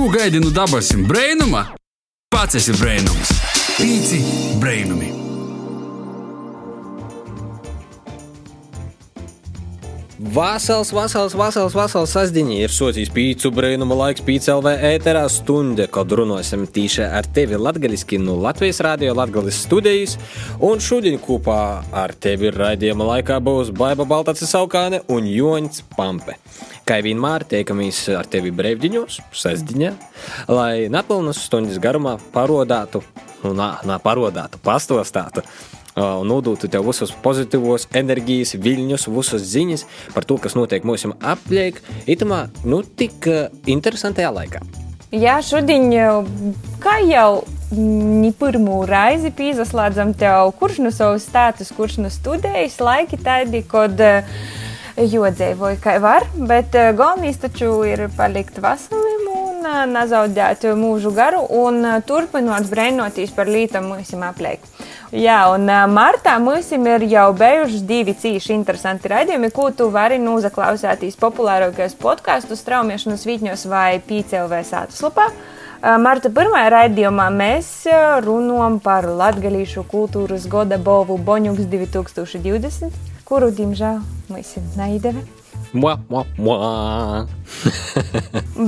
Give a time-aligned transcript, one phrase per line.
[0.00, 1.60] Ko gaidi no dabasim brainuma?
[2.32, 3.34] Pats esi brainums.
[3.76, 4.20] Pīci
[4.56, 5.10] brainumi.
[10.32, 16.16] Vasals, vasals, vasals, vasals sasdiņi ir socijas pīcu brīnuma laiks pīca LV ēterā stunde, kad
[16.16, 20.16] runāsim tīši ar tevi latgaliski no Latvijas radio Latgalis studijas,
[20.64, 21.60] un šodien kopā
[21.92, 26.40] ar tevi raidījuma laikā būs Baiba Baltacis Saukāne un Joņs Pampe.
[26.88, 29.90] Kā vienmēr tiekamies ar tevi brīvdiņos, sasdiņā,
[30.50, 33.02] lai nepilnas stundas garumā parodātu,
[33.44, 35.44] nu, nā, nā, parodātu, pastostātu
[36.00, 41.80] un nodotu tev visus pozitīvos enerģijas, viļņus, visas ziņas par to, kas notiek mūsu apliek,
[42.10, 43.26] itamā, nu, tik
[43.68, 44.62] interesantajā laikā.
[45.10, 45.90] Jā, šodien,
[46.82, 47.42] kā jau
[48.38, 53.98] pirmo reizi pīzaslēdzam tev, kurš no savas stātus, kurš no studējas laiki tādi, kad
[54.96, 62.68] jodzēvoja, kā var, bet galvenais taču ir palikt veselim un nezaudēt mūžu garu un turpinot
[62.70, 64.64] brēnoties par lītam mūsim apliek.
[65.10, 71.18] Jā, un martā mums ir jau bijuši divi cīši interesanti raidījumi, ko tu vari noklausīties
[71.18, 75.26] populārākajos podkāstu straumēšanas vītņos vai PCLV sātuslapā.
[75.80, 77.72] Marta pirmajā raidījumā mēs
[78.22, 85.39] runājam par latgalīšu kultūras goda bovu Boņuks 2020, kuru, diemžēl, mums neizdevās.
[85.72, 87.26] Mua, mua, mua.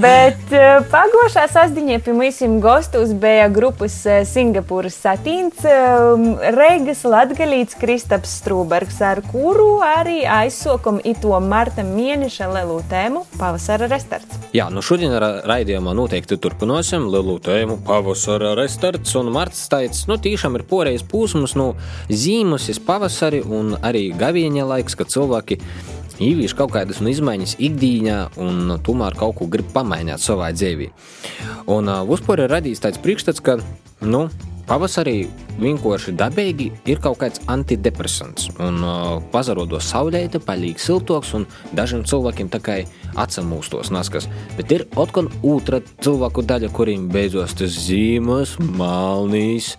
[0.03, 3.97] Bet uh, pagājušā sastāvdaļā pie mums gastos bija grupas
[4.31, 6.22] Singapūras satīns, uh,
[6.55, 14.39] Reigas Latgalīts Kristaps Strūbergs, ar kuru arī aizsokam ito marta mēneša lielu tēmu pavasara restarts.
[14.55, 20.61] Jā, nu šodien raidījumā noteikti turpināsim lielu tēmu pavasara restarts, un marts taits, nu tiešām
[20.61, 21.72] ir poreiz pūsmas no
[22.11, 25.59] zīmes, pavasari un arī gavieņa laiks, kad cilvēki
[26.21, 30.91] īvīšu kaut kādas nu, izmaiņas ikdienā un tomēr kaut ko grib pamainīt savā dzīvē.
[31.73, 33.59] Un uh, uzpūri ir radījis tāds priekšstats, ka
[34.03, 34.27] nu,
[34.69, 35.27] pavasarī
[35.61, 38.49] vienkārši dabīgi ir kaut kāds antidepresants.
[38.63, 41.47] Un uh, pazarodo saulēta, palīg siltoks un
[41.77, 42.78] dažiem cilvēkiem tā kā
[43.21, 44.28] atsamūstos naskas.
[44.56, 49.75] Bet ir atkal otra cilvēku daļa, kuriem beidzot tas zīmes, malnīs,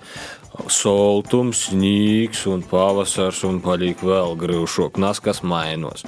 [0.68, 6.06] soltums, sniegs un pavasars un paliek vēl grūšāk, naskas mainos.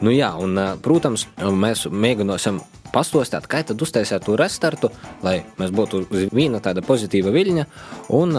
[0.00, 2.60] Nu, jā, un, protams, mēs mēģināsim
[2.92, 4.90] pastostāt, kā tad uztaisīt to restartu,
[5.24, 7.66] lai mēs būtu uz viena tāda pozitīva viļņa,
[8.18, 8.38] un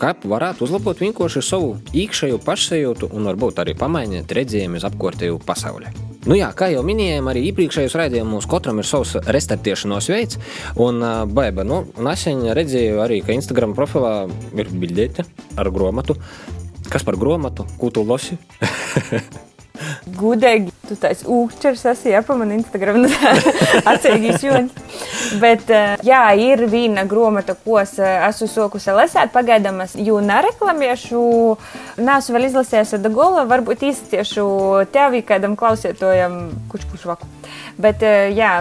[0.00, 6.07] kā varētu uzlabot vienkārši savu iekšējo pašsajūtu un varbūt arī pamainīt redzējumu uz apkārtējo pasauli.
[6.26, 10.40] Nu jā, kā jau minējām, arī iepriekšējos raidījumos katram ir savs restartēšanās veids,
[10.82, 10.98] un
[11.30, 14.14] baiba, nu, nesen redzēju arī, ka Instagram profilā
[14.58, 16.18] ir bildēti ar gromatu.
[16.88, 17.68] Kas par gromatu?
[17.78, 18.40] Ko tu lasi?
[20.18, 23.04] Gudīgi, tu tāds ūkšķers esi, ja pa man Instagram
[23.92, 24.84] atceļgīs joņas.
[25.42, 25.68] Bet,
[26.06, 31.22] jā, ir viena gromata, ko es esmu sokusi lasēt, pagaidām es jū nereklamiešu,
[32.00, 34.46] neesmu vēl izlasījis da gola, varbūt īstiešu
[34.94, 36.40] tevi kādam klausietojam
[36.72, 37.28] kučpušu vaku.
[37.78, 38.02] Bet,
[38.34, 38.52] jā,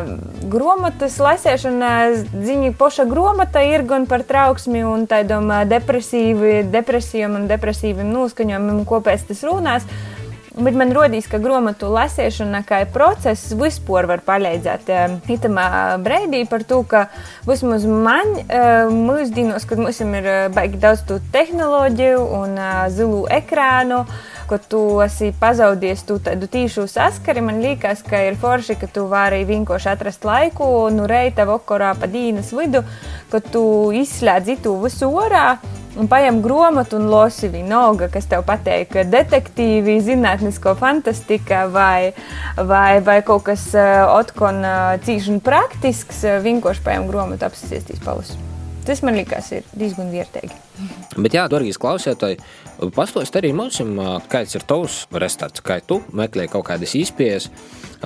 [0.51, 1.93] grāmatas lasīšana,
[2.37, 9.01] ziņa, poša grāmata ir gan par trauksmi un tādam depresīvi, depresijam un depresīviem noskaņojumiem, ko
[9.05, 9.87] pēc tas runās.
[10.57, 14.87] Bet man rodīs, ka grāmatu lasīšana kā process vispār var palīdzēt.
[15.29, 15.67] Itamā
[16.01, 17.03] breidī par to, ka
[17.45, 18.33] vismaz man
[18.89, 22.57] mūsdienos, kad mums ir baigi daudz tehnoloģiju un
[22.89, 24.01] zilu ekrānu,
[24.49, 29.07] ka tu esi pazaudējis tu tādu tīšu saskari, man liekas, ka ir forši, ka tu
[29.11, 32.83] vari vienkārši atrast laiku no reita vakarā pa dīnas vidu,
[33.31, 33.63] ka tu
[33.95, 35.57] izslēdz itu visu orā
[35.97, 42.13] un paņem grāmatu un lasi vienalga, kas tev pateiks, ka detektīvi, zinātnisko fantastika vai,
[42.57, 44.61] vai, vai kaut kas otkon
[45.07, 48.46] cīņš un praktisks, vienkārši paņem grāmatu apsēsties palusu.
[48.87, 50.55] Tas man liekas, ir diezgan vērtīgi.
[51.17, 52.37] Bet, jā, darbie klausītāji,
[52.95, 53.81] pastāstiet arī mums,
[54.31, 57.49] kāds ir tavs restorāns, kā tu meklē kaut kādas izpējas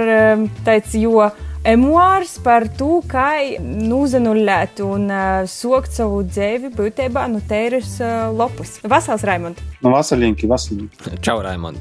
[0.64, 1.30] tāds, jo
[1.66, 8.78] emuārs par to, kā nūzenuļēt un uh, sokt savu dzīvi būtībā no tēras uh, lopus.
[8.88, 9.56] Vasals, Raimond!
[9.84, 10.96] No Vasaļinki, Vasaļinki.
[11.20, 11.78] Čau, Raimond!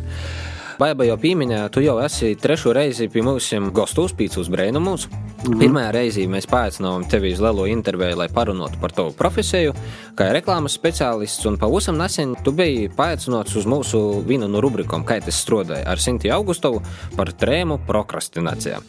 [0.79, 5.09] Baiba jau pieminēja, tu jau esi trešo reizi pie mums gastos pīcis brēnumus.
[5.39, 5.59] -hmm.
[5.59, 9.73] Pirmajā reizē mēs paaicinājām tevi uz lielo interviju, lai parunātu par tavu profesiju,
[10.15, 11.45] kā reklāmas speciālists.
[11.47, 15.97] Un pavisam nesen tu biji paaicināts uz mūsu vienu no rubrikām, kā tas strādāja ar
[15.97, 16.81] Sinti Augustovu
[17.15, 18.81] par trēmu prokrastinācijā.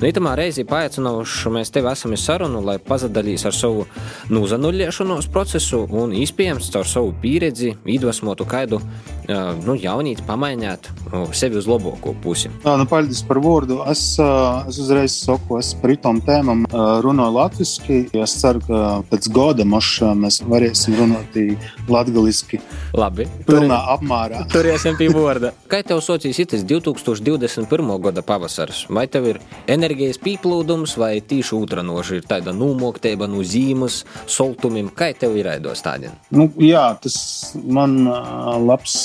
[0.00, 3.86] Nu, itamā reizē paaicinājuši mēs tevi esam uz sarunu, lai pazadalīs ar savu
[4.30, 8.80] nūzanuļiešanos procesu un iespējams caur savu pieredzi iedvesmotu kaidu
[9.28, 10.88] nu, jaunīt, pamainīt
[11.36, 12.48] sevi uz labāko pusi.
[12.64, 13.82] Jā, nu, paldies par vārdu.
[13.90, 16.64] Es, es uzreiz saku, es par itām tēmām
[17.04, 18.00] runāju latviešu.
[18.22, 21.38] Es ceru, ka pēc gada mēs varēsim runāt
[21.88, 22.60] latviešu.
[22.96, 23.26] Labi.
[23.46, 24.44] Pilnā apmērā.
[24.52, 25.52] Turēsim pie vārda.
[25.72, 27.90] Kā tev socijas itis 2021.
[28.04, 28.84] gada pavasaris?
[28.92, 29.40] Vai tev ir
[29.70, 34.90] enerģijas pīplūdums, vai tīši otranoši ir tāda nūmoktība no zīmes, soltumiem?
[34.96, 36.16] Kā tev ir raidos tādien?
[36.34, 37.18] Nu, jā, tas
[37.64, 38.00] man
[38.68, 38.96] labs,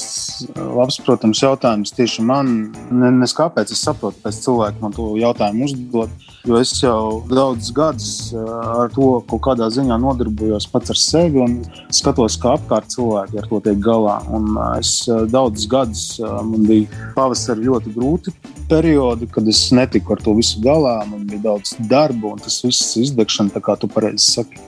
[0.55, 2.53] labs, protams, jautājums tieši man,
[2.91, 6.29] ne, nes kāpēc es saprotu, kāpēc cilvēki man to jautājumu uzdod.
[6.43, 8.39] Jo es jau daudzus gadus eh,
[8.83, 11.55] ar to kaut kādā ziņā nodarbojos pats ar sevi un
[11.93, 14.17] skatos, kā apkārt cilvēki ar to tiek galā.
[14.33, 18.35] Un eh, es eh, daudzus gadus man bija pavasarī ļoti grūti
[18.69, 20.99] periodi, kad es netiku ar to visu galā.
[21.09, 24.61] Man bija daudz darba un tas viss izdegšana, kā tu pareizi saki.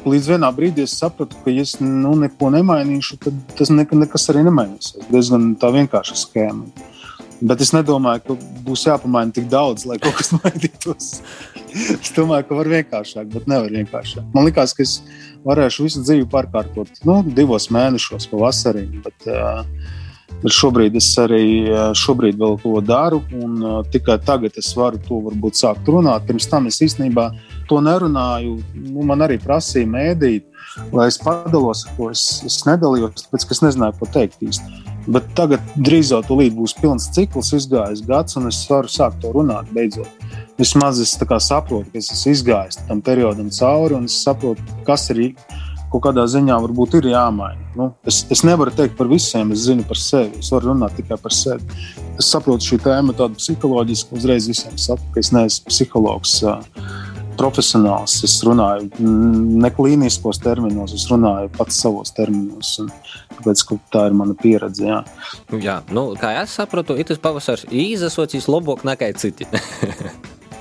[0.00, 4.30] Līdz vienā brīdī es sapratu, ka, ja es nu, neko nemainīšu, tad tas ne, nekas
[4.32, 5.10] arī nemainīsies.
[5.12, 6.88] Diezgan tā vienkārša schēma.
[7.40, 11.08] Bet es nedomāju, ka būs jāpamaina tik daudz, lai kaut kas mainītos.
[11.70, 14.26] es domāju, ka var vienkāršāk, bet nevar vienkāršāk.
[14.34, 14.98] Man liekas, ka es
[15.46, 18.86] varēšu visu dzīvi pārkārtot nu, divos mēnešos, pavasarī.
[19.06, 19.64] Bet, uh,
[20.40, 25.18] Bet šobrīd es arī šobrīd vēl to daru, un uh, tikai tagad es varu to
[25.26, 26.24] varbūt sākt runāt.
[26.28, 27.26] Pirms tam es īstenībā
[27.68, 28.54] to nerunāju.
[28.86, 30.46] Nu, man arī prasīja mēdīt,
[30.96, 32.08] lai es padalos to.
[32.14, 34.80] Es, es nedalījos, tāpēc ka es nezināju, ko teikt īsti.
[35.10, 40.10] Bet tagad drīzāk būs pilns cikls, izgājis gads, un es varu sākt to runāt beidzot.
[40.58, 45.34] Vismaz es saprotu, ka es esmu izgājis tam periodam cauri, un es saprotu, kas ir
[45.90, 47.64] kaut kādā ziņā varbūt ir jāmaina.
[47.74, 50.38] Nu, es, es nevaru teikt par visiem, es zinu par sevi.
[50.38, 51.66] Es varu runāt tikai par sevi.
[52.20, 56.36] Es saprotu šī tēma tādu psiholoģisku, uzreiz visiem saku, ka es neesmu psihologs.
[57.40, 58.18] Profesionāls.
[58.26, 62.76] Es runāju ne klīniskos terminos, es runāju pats savos terminos.
[63.38, 63.64] Tāpēc
[63.94, 64.84] tā ir mana pieredze.
[64.84, 65.00] Jā,
[65.56, 69.48] jā nu, kā es saprotu, tas pavasaris izsacīs labāk nekā citi.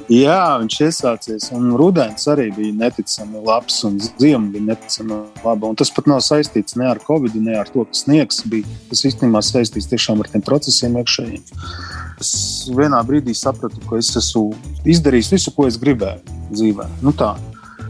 [0.09, 5.69] Jā, viņš iesācies, un rudens arī bija neticami labs, un ziema bija neticami laba.
[5.69, 8.65] Un tas pat nav saistīts ne ar covid, ne ar to, ka sniegs bija.
[8.89, 11.43] Tas īstenībā saistīts tiešām ar tiem procesiem iekšējiem.
[12.19, 12.31] Es
[12.75, 14.49] vienā brīdī sapratu, ka es esmu
[14.87, 16.89] izdarījis visu, ko es gribēju dzīvē.
[17.05, 17.35] Nu tā.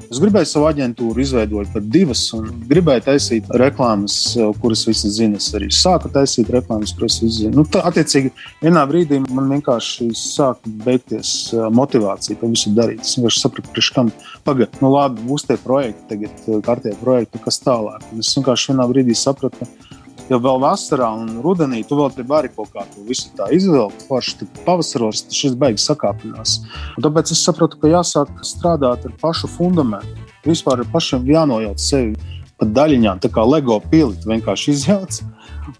[0.10, 4.16] Es gribēju savu aģentūru izveidot par divas, un gribēju taisīt reklāmas,
[4.58, 5.38] kuras visas zina.
[5.38, 7.54] Es arī sāku taisīt reklāmas, kuras visas zina.
[7.60, 8.32] Nu, tā, attiecīgi,
[8.64, 11.34] vienā brīdī man vienkārši sāka beigties
[11.78, 13.06] motivācija to visu darīt.
[13.06, 14.10] Es vienkārši sapratu, ka kam
[14.50, 18.10] pagaidi, nu labi, būs tie projekti, tagad kārtie projekti, kas tālāk.
[18.10, 19.89] Un es vienkārši vienā brīdī sapratu, ka
[20.30, 24.06] jau vēl vasarā un rudenī tu vēl vari kaut kā to visu tā izvilkt.
[24.10, 26.60] Forši pavasaros šis beigas sakāpinās.
[26.98, 30.28] Un tāpēc es sapratu, ka jāsāk strādāt ar pašu fundamentu.
[30.46, 32.16] Vispār ir pašam jānojauc sevi
[32.60, 35.22] pa daļiņām, tā kā LEGO pili vienkārši izjauc.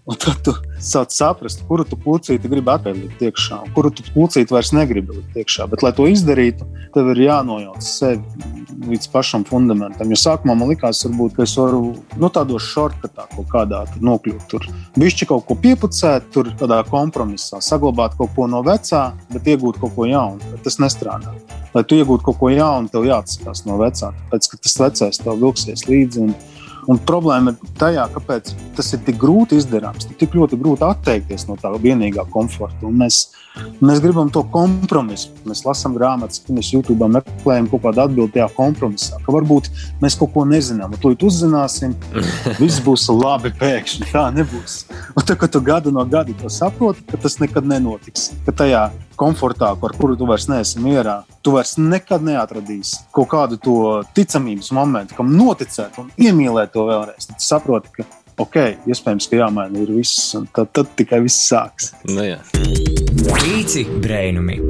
[0.08, 4.06] Un tad tu sāc saprast, kuru tu pucīti gribi atpakaļ likt iekšā, un kuru tu
[4.14, 5.68] pucīti vairs negribi likt iekšā.
[5.70, 10.10] Bet, lai to izdarītu, tev ir jānojauc sevi līdz pašam fundamentam.
[10.10, 11.82] Jo sākumā man likās, varbūt, ka es varu
[12.20, 14.46] nu, tādos šortkatā kaut kādā nokļūt.
[14.50, 14.68] Tur
[15.00, 19.94] bišķi kaut ko piepucēt, tur tādā kompromisā, saglabāt kaut ko no vecā, bet iegūt kaut
[19.98, 20.60] ko jaunu.
[20.64, 21.34] Tas nestrādā.
[21.74, 24.14] Lai tu iegūtu kaut ko jaunu, tev jāatsakās no vecā.
[24.30, 26.30] Tāpēc, ka tas vecais tev vilksies līdzi.
[26.88, 31.56] Un, problēma ir tajā, kāpēc tas ir tik grūti izdarāms, tik ļoti grūti atteikties no
[31.60, 32.86] tā vienīgā komforta.
[32.88, 33.20] Un mēs,
[33.82, 35.34] mēs gribam to kompromisu.
[35.48, 39.20] Mēs lasām grāmatas, mēs YouTube meklējam kaut kādu atbildi tajā kompromisā.
[39.26, 39.70] Ka varbūt
[40.02, 41.94] mēs kaut ko nezinām, un to uzzināsim.
[42.62, 44.10] Viss būs labi pēkšņi.
[44.14, 44.82] Tā nebūs.
[45.14, 48.30] Un tad, kad tu gadu no gada to saproti, ka tas nekad nenotiks.
[48.46, 48.88] Ka tajā
[49.20, 53.76] komfortā, ar kuru tu vairs neesi mierā, tu vairs nekad neatradīsi kaut kādu to
[54.16, 57.30] ticamības momentu, kam noticēt un iemīlēt to vēlreiz.
[57.30, 58.08] Tad saproti, ka
[58.40, 61.92] ok, iespējams, ka jāmaina ir viss, un tad, tad tikai viss sāks.
[62.08, 62.40] Nu, jā.
[63.36, 64.60] Pīci brainumi!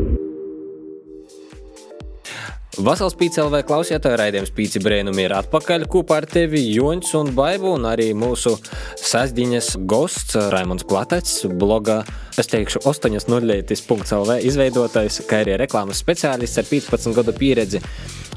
[2.80, 7.84] Vasals Pīcelvē klausītāji raidījums Pīci Brēnumi ir atpakaļ kopā ar tevi Joņš un Baibu un
[7.90, 8.54] arī mūsu
[8.96, 11.98] sasdiņas gosts Raimons Platets, bloga,
[12.40, 17.80] es teikšu, 8.0.lv izveidotājs, kā arī reklāmas speciālists ar 15 gadu pieredzi.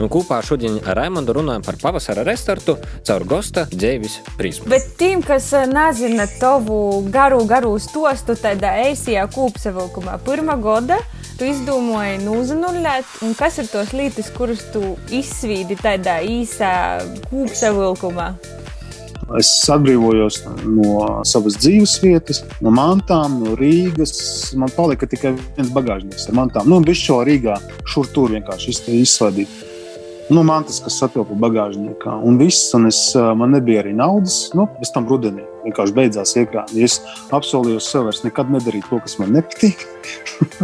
[0.02, 4.72] Un kopā šodien ar Raimondu runājam par pavasara restartu caur gosta dzīves prizmu.
[4.74, 10.98] Bet tiem, kas eh, nezina tavu garu, garu stostu, tādā eisijā kūpsavilkumā pirmā gada,
[11.38, 16.74] tu izdomāji nūzanuļēt, un kas ir tos lietas, kuras tu izsvīdi tādā īsā
[17.30, 18.34] kūpsavilkumā?
[19.40, 24.54] Es atbrīvojos no savas dzīves vietas, no mantām, no Rīgas.
[24.60, 26.70] Man palika tikai viens bagāžnieks ar mantām.
[26.70, 27.58] Nu, viņš šo Rīgā
[27.90, 29.72] šur tur vienkārši izsvadīja.
[30.34, 34.46] Nu, man tas, kas satilpa bagāžniekā, un viss, un es, man nebija arī naudas.
[34.56, 36.84] Nu, pēc tam rudenī vienkārši beidzās iekrāni.
[36.86, 37.00] Es
[37.34, 39.86] apsolīju sev vairs nekad nedarīt to, kas man nepatīk.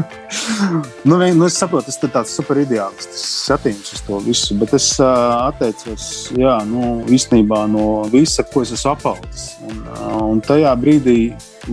[1.07, 4.75] nu, vien, nu, es saprotu, tas ir tāds super ideāls, skatījums uz to visu, bet
[4.77, 9.53] es uh, atteicos jā, nu, īstenībā no visa, ko es esmu apaudzis.
[9.67, 11.19] Un, uh, un tajā brīdī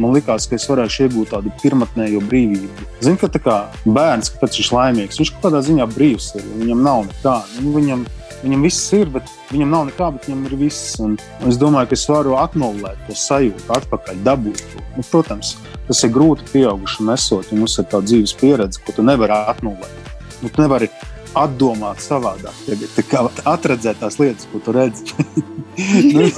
[0.01, 2.89] man likās, ka es varēšu iegūt tādu pirmotnējo brīvību.
[3.05, 6.47] Zinu, ka kā bērns, kāpēc viņš ir laimīgs, viņš kaut kādā ziņā brīvs ir.
[6.63, 7.37] Viņam nav nekā.
[7.63, 8.07] Nu, viņam,
[8.43, 10.95] viņam viss ir, bet viņam nav nekā, bet viņam ir viss.
[11.03, 11.17] Un
[11.49, 14.85] es domāju, ka es varu atnulēt to sajūtu, atpakaļ dabūt to.
[14.97, 15.57] Nu, protams,
[15.89, 20.15] tas ir grūti pieaugušam esot, ja mums ir tā dzīves pieredze, ko tu nevari atnulēt.
[20.43, 20.91] Nu, tu nevari
[21.37, 22.65] atdomāt savādāk,
[22.97, 25.13] tagad atredzēt tās lietas, ko tu redzi.
[26.15, 26.31] nu,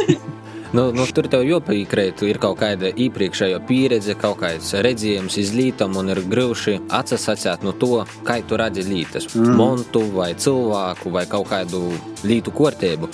[0.72, 6.12] Nu, nu, tur tev jāpiekrīt, ir kaut kāda iepriekšējā pieredze, kaut kāds redzējums, izlītam un
[6.12, 9.54] ir grūti atsasāt no to, kā tu redzi lietas, mm.
[9.56, 11.86] montu vai cilvēku vai kaut kādu
[12.28, 13.08] lītu kārtību.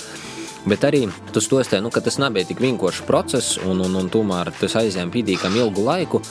[0.65, 4.49] Bet arī tu stostē, nu, ka tas nebija tik vienkāršs process, un, un, un tomēr
[4.57, 6.21] tas aizņēma pietiekami ilgu laiku.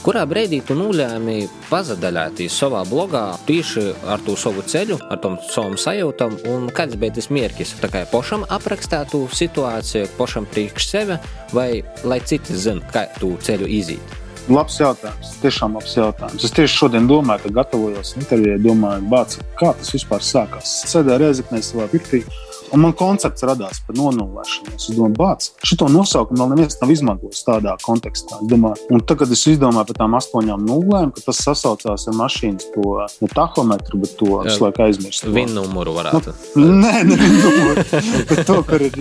[0.00, 5.74] Kurā brīdī tu nolēmi pazadaļāties savā blogā tieši ar to savu ceļu, ar tom savam
[5.76, 7.74] sajūtam, un kāds bija tas mērķis?
[7.82, 11.18] Tā kā pašam aprakstētu situāciju, pašam priekš sevi,
[11.52, 11.68] vai
[12.06, 14.16] lai citi zina, kā tu ceļu iziet?
[14.50, 15.34] Labs jautājums.
[15.42, 16.46] Tiešām labs jautājums.
[16.46, 20.78] Es tieši šodien domāju, ka gatavojos intervijai, domāju, bāc, kā tas vispār sākās.
[20.90, 22.24] Sēdēju Reizeknē savā pirtī
[22.70, 24.76] Un man koncepts radās par nonulēšanu.
[24.76, 28.38] Es domāju, bāc, šo nosaukumu vēl neviens nav izmantojis tādā kontekstā.
[28.38, 32.68] Es domāju, un tagad es izdomāju par tām astoņām nulēm, ka tas sasaucās ar mašīnas
[32.74, 32.92] to
[33.24, 35.26] ne tahometru, bet to visu laiku aizmirst.
[35.26, 36.34] Vienu numuru varētu.
[36.60, 37.86] Nu, nē, ne vienu numuru,
[38.30, 39.00] bet to, kur ir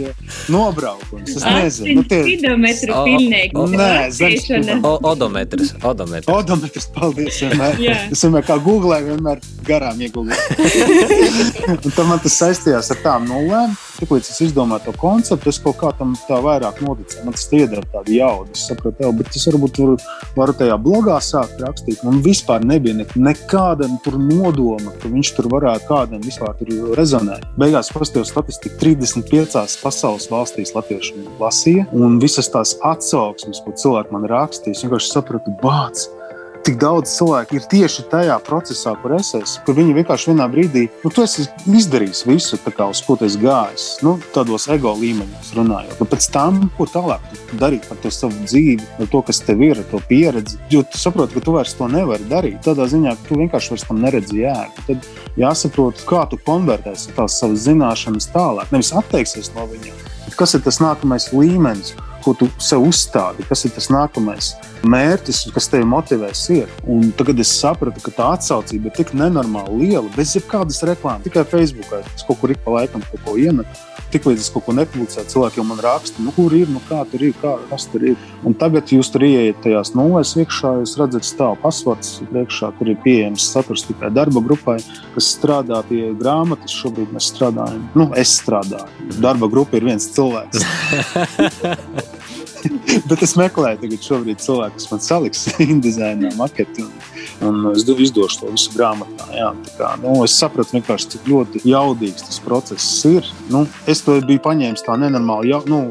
[0.50, 1.36] nobraukums.
[1.38, 2.00] Es nezinu.
[2.00, 2.24] Nu, tie...
[2.32, 3.68] Kilometru pilnīgi.
[3.76, 4.50] Nē, zemes.
[4.98, 5.76] Odometrs.
[5.86, 6.34] Odometrs.
[6.34, 7.38] Odometrs, paldies.
[7.46, 7.86] Vienmēr.
[8.10, 10.58] es vienmēr kā googlēju, vienmēr garām iegūlēju.
[11.78, 13.78] un tad man tas saistījās ar tām nulēm problēma.
[14.00, 17.26] Tiklīdz es izdomāju to konceptu, es kaut kā tam tā vairāk noticēju.
[17.26, 18.52] Man tas iedara tādu jaudu.
[18.56, 19.96] Es sapratu, jau, bet es varbūt varu,
[20.38, 22.04] varu tajā blogā sākt rakstīt.
[22.08, 26.56] Man vispār nebija ne, nekāda nodoma, ka viņš tur varētu kādam vispār
[26.98, 27.44] rezonēt.
[27.60, 34.30] Beigās paskatījos statistiku, 35 pasaules valstīs latvieši lasīja, un visas tās atsauksmes, ko cilvēki man
[34.32, 36.08] rakstīja, es vienkārši sapratu, bācis
[36.66, 39.64] tik daudz cilvēku ir tieši tajā procesā, kur es esmu.
[39.68, 43.40] Kur viņi vienkārši vienā brīdī, nu, tu esi izdarījis visu, kā, uz ko tu esi
[43.42, 43.86] gājis.
[44.06, 45.96] Nu, tādos ego līmeņos runājot.
[46.02, 47.24] Bet pēc tam, ko tālāk
[47.62, 50.60] darīt ar to savu dzīvi, ar to, kas tev ir, ar to pieredzi.
[50.74, 52.60] Jo tu saproti, ka tu vairs to nevari darīt.
[52.66, 54.86] Tādā ziņā, ka tu vienkārši vairs tam neredzi jēgu.
[54.90, 58.76] Tad jāsaprot, kā tu konvertēsi tās savas zināšanas tālāk.
[58.76, 60.06] Nevis atteiksies no viņiem.
[60.38, 61.96] Kas ir tas nākamais līmenis?
[62.24, 64.54] ko tu sev uzstādi, kas ir tas nākamais
[64.88, 66.46] mērķis, kas tevi motivēs.
[66.56, 66.72] Ir.
[66.90, 71.46] Un tagad es sapratu, ka tā atsaucība ir tik nenormāli liela, bez jebkādas reklāmas, tikai
[71.50, 72.04] Facebookā.
[72.16, 73.86] Es kaut kur ik pa laikam kaut ko iemetu.
[74.10, 77.22] Tiklīdz es kaut ko nepublicēju, cilvēki jau man raksta, nu, kur ir, nu, kā tur
[77.28, 78.24] ir, kā, kas tur ir.
[78.48, 82.98] Un tagad jūs tur ieiet tajās nulēs iekšā, jūs redzat, stāv pasvards priekšā, kur ir
[83.06, 84.80] pieejams saturs tikai darba grupai,
[85.14, 86.74] kas strādā pie grāmatas.
[86.80, 88.90] Šobrīd mēs strādājam, nu, es strādāju.
[89.22, 90.66] Darba grupa ir viens cilvēks.
[93.10, 96.86] Bet es meklēju, tagad šobrīd cilvēku, kas man saliks InDesign maketi.
[97.46, 99.30] Un, un es izdošu to visu grāmatā.
[99.36, 103.28] Jā, kā, nu, es sapratu, cik ļoti jaudīgs tas process ir.
[103.52, 105.54] Nu, es to biju paņēmis tā nenormāli.
[105.54, 105.86] Jau, nu,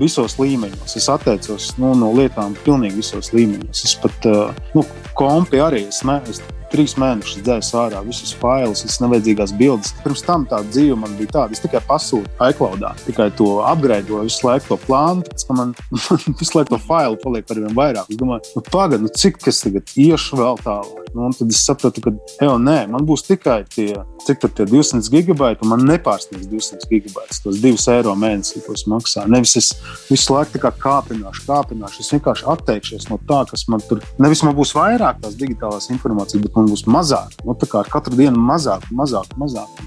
[0.00, 0.96] visos līmeņos.
[0.98, 3.84] Es atteicos nu, no lietām pilnīgi visos līmeņos.
[3.86, 4.28] Es pat
[4.76, 4.86] nu,
[5.18, 6.40] kompi arī es, ne, es
[6.72, 9.92] trīs mēnešus dzēsu ārā visus failus, visas nevajadzīgās bildes.
[10.02, 14.48] Pirms tam tā dzīve man bija tāda, es tikai pasūtu iCloudā, tikai to apgraidoju, visu
[14.48, 15.74] laiku to plānu, pēc tam man,
[16.40, 18.10] visu laiku to failu paliek ar vien vairāk.
[18.10, 21.02] Es domāju, nu, pagaidi, nu, cik es tagad iešu vēl tālāk.
[21.12, 23.90] Nu, tad es sapratu, ka, ej, nē, man būs tikai tie,
[24.24, 28.76] cik tur tie 200 gigabaiti, un man nepārsniegs 200 gigabaitus, tos 2 eiro mēnesī, ko
[28.76, 29.30] es maksāju.
[29.32, 29.70] Nevis es
[30.08, 32.00] visu laiku kāpināšu, kāpināšu.
[32.04, 36.44] Es vienkārši atteikšos no tā, kas man tur, nevis man būs vairāk tās digitālās informācijas,
[36.46, 37.34] bet man būs mazāk.
[37.46, 39.82] Nu, tā kā ar katru dienu mazāk, mazāk, mazāk.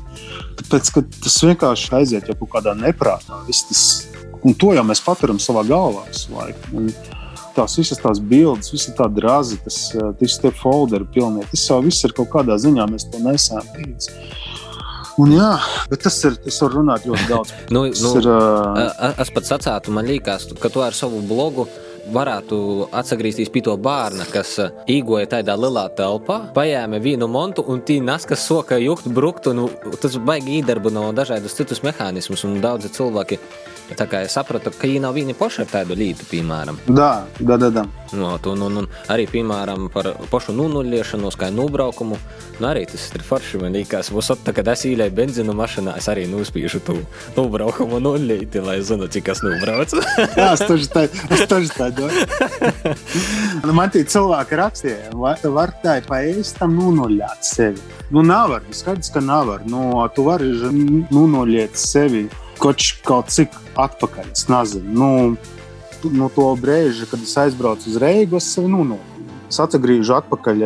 [0.62, 0.91] Tāpēc,
[1.24, 3.41] tas vienkārši aiziet jau kaut kādā neprātā.
[3.48, 3.84] Viss tas,
[4.44, 6.72] un to jau mēs paturam savā galvā visu laiku.
[6.79, 6.89] Un
[7.55, 9.77] tās visas tās bildes, visi tā drazi, tas
[10.20, 11.46] visi tie folderi pilnie.
[11.51, 14.17] Tas jau viss ir kaut kādā ziņā, mēs to nesām līdzi.
[15.24, 15.53] Un jā,
[15.88, 16.34] bet tas ir.
[16.44, 17.53] Es varu runāt ļoti daudz.
[17.75, 21.70] Nu, Tas nu, ir, A- Es pat sacītu, man liekas, ka tu ar savu blogu
[22.14, 22.58] varētu
[22.96, 28.00] atgriezties pie to bērna, kas eh, īgoja tādā lielā telpā, paņēma vienu montu un tī
[28.04, 29.68] naskas soka jukt, brukt, un
[30.02, 33.40] tas baigi īdarbino dažādus citus mehānismus, un daudzi cilvēki.
[33.94, 36.80] Tā kā es sapratu, ka viņi nav vieni paši ar tādu lītu, piemēram.
[36.90, 37.84] Jā, jā, jā.
[38.18, 42.18] No, un, un, un arī, piemēram, par pašu nullišanos, kā nubraukumu.
[42.58, 43.60] Nu, arī tas ir forši.
[43.62, 46.98] Man liekas, būs tā, kad es īlēju benzīnu mašīnā, es arī nuspiešu to
[47.38, 50.02] nubraukumu nullīti, lai zinu, cik es nubraucu.
[50.40, 52.96] jā, es taču tā, es taču tā domāju.
[53.66, 57.82] Nu, man tie cilvēki rakstīja, vai tu vari tā paēst tam nunuļāt sevi.
[58.14, 59.48] Nu, nav, var, skaidrs, ka nav.
[59.50, 59.66] var.
[59.66, 60.52] Nu, tu vari
[61.10, 62.28] nunuļēt sevi
[62.62, 64.32] kaut, kaut cik atpakaļ.
[64.36, 64.94] Es nezinu.
[64.94, 65.10] Nu,
[66.02, 69.12] tu- nu, to brīdi, kad es aizbraucu uz Reigu, es sevi nunuļēju.
[69.46, 70.62] Es atgriežu atpakaļ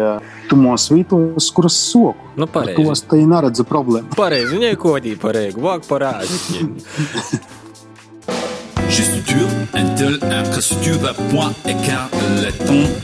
[0.50, 2.30] tumos vītos, kuras soku.
[2.40, 2.80] Nu, Ar pareizi.
[2.80, 4.16] To es te neredzu problēmu.
[4.16, 6.30] Pareizi, viņai kodīja pareizi, vāk parādi.
[9.30, 10.18] Chez Suture, Intel,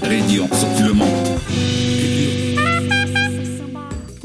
[0.01, 1.36] radio, sorti le monde.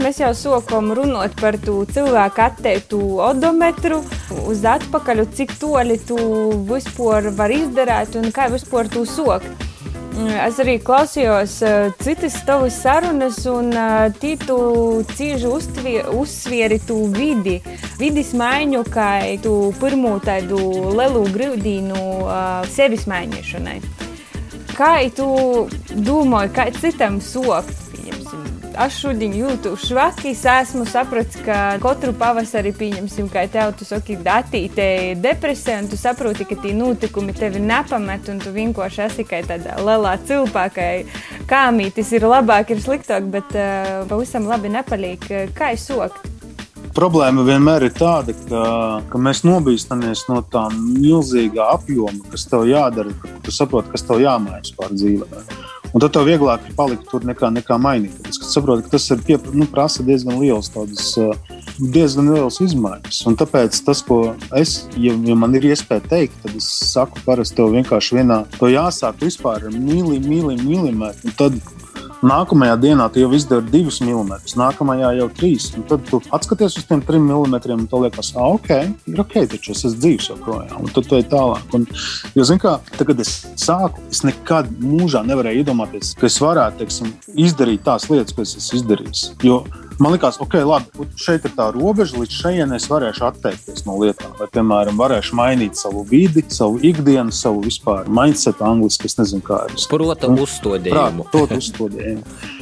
[0.00, 4.00] Mēs jau sākām runāt par to cilvēku atteiktu odometru,
[4.49, 6.16] uz atpakaļ, cik toļi tu
[6.71, 9.69] vispār vari izdarīt un kā vispār tu soki.
[10.11, 14.57] Es arī klausījos uh, citas tavas sarunas, un uh, tītu
[15.14, 17.61] cīži uztvie- uzsvieri tu vidi,
[18.00, 19.12] vidis maiņu, kā
[19.45, 20.59] tu pirmo tādu
[20.99, 23.79] lielu grūdīnu uh, sevis mainīšanai.
[24.75, 25.31] Kā tu
[25.95, 27.73] domāji, kā citam sokt?
[27.95, 28.45] Pieņemsim,
[28.80, 34.14] Es šodien jūtu švaki, es esmu sapratis, ka katru pavasari, pieņemsim, kā tev, tu saki,
[34.25, 34.87] datīte
[35.20, 39.76] depresija, un tu saproti, ka tie notikumi tevi nepamet, un tu vienkārši esi kā tādā
[39.84, 40.87] lielā cilpā, kā
[41.50, 45.28] kāmītis ir labāk, ir sliktāk, bet uh, pavisam labi nepaliek.
[45.52, 46.30] Kā es sokt?
[46.96, 48.62] Problēma vienmēr ir tāda, ka,
[49.12, 54.24] ka mēs nobīstamies no tā milzīgā apjoma, kas tev jādara, ka tu saproti, kas tev
[54.24, 55.44] jāmaina vispār dzīvē.
[55.90, 58.14] Un tad tev vieglāk ir palikt tur nekā, nekā mainīt.
[58.31, 61.16] Es saprotu, ka tas ir pie, nu, prasa diezgan liels, tādas,
[61.81, 63.18] diezgan liels izmaiņas.
[63.26, 64.20] Un tāpēc tas, ko
[64.59, 68.70] es, ja, ja man ir iespēja teikt, tad es saku, parasti tev vienkārši vienā, to
[68.70, 70.20] jāsāk vispār ar mīlī,
[70.62, 71.26] mīlīmēt.
[71.26, 71.59] Un tad
[72.20, 75.70] Nākamajā dienā tu jau izdari divus milimetrus, nākamajā jau trīs.
[75.88, 78.68] Tad tu atskaties uz tiem trim milimetriem, un tu liekas, ah, ok,
[79.09, 80.83] ir ok, taču es esmu dzīves joprojām.
[80.85, 81.64] Un tad tu ej tālāk.
[81.78, 81.87] Un,
[82.37, 86.83] jo, zini, kā, tad, kad es sāku, es nekad mūžā nevarēju iedomāties, ka es varētu
[86.83, 89.24] teiksim, izdarīt tās lietas, ko es esmu izdarījis.
[89.46, 89.62] Jo
[90.00, 94.32] man liekas, ok, labi, šeit ir tā robeža, līdz šejienes es varēšu atteikties no lietām.
[94.38, 99.64] Vai, piemēram, varēšu mainīt savu vidi, savu ikdienu, savu vispār mindset, angliski, es nezinu, kā
[99.68, 99.76] ir.
[99.90, 101.28] Prota uzstādījumu.
[101.34, 102.24] To uzstādījumu.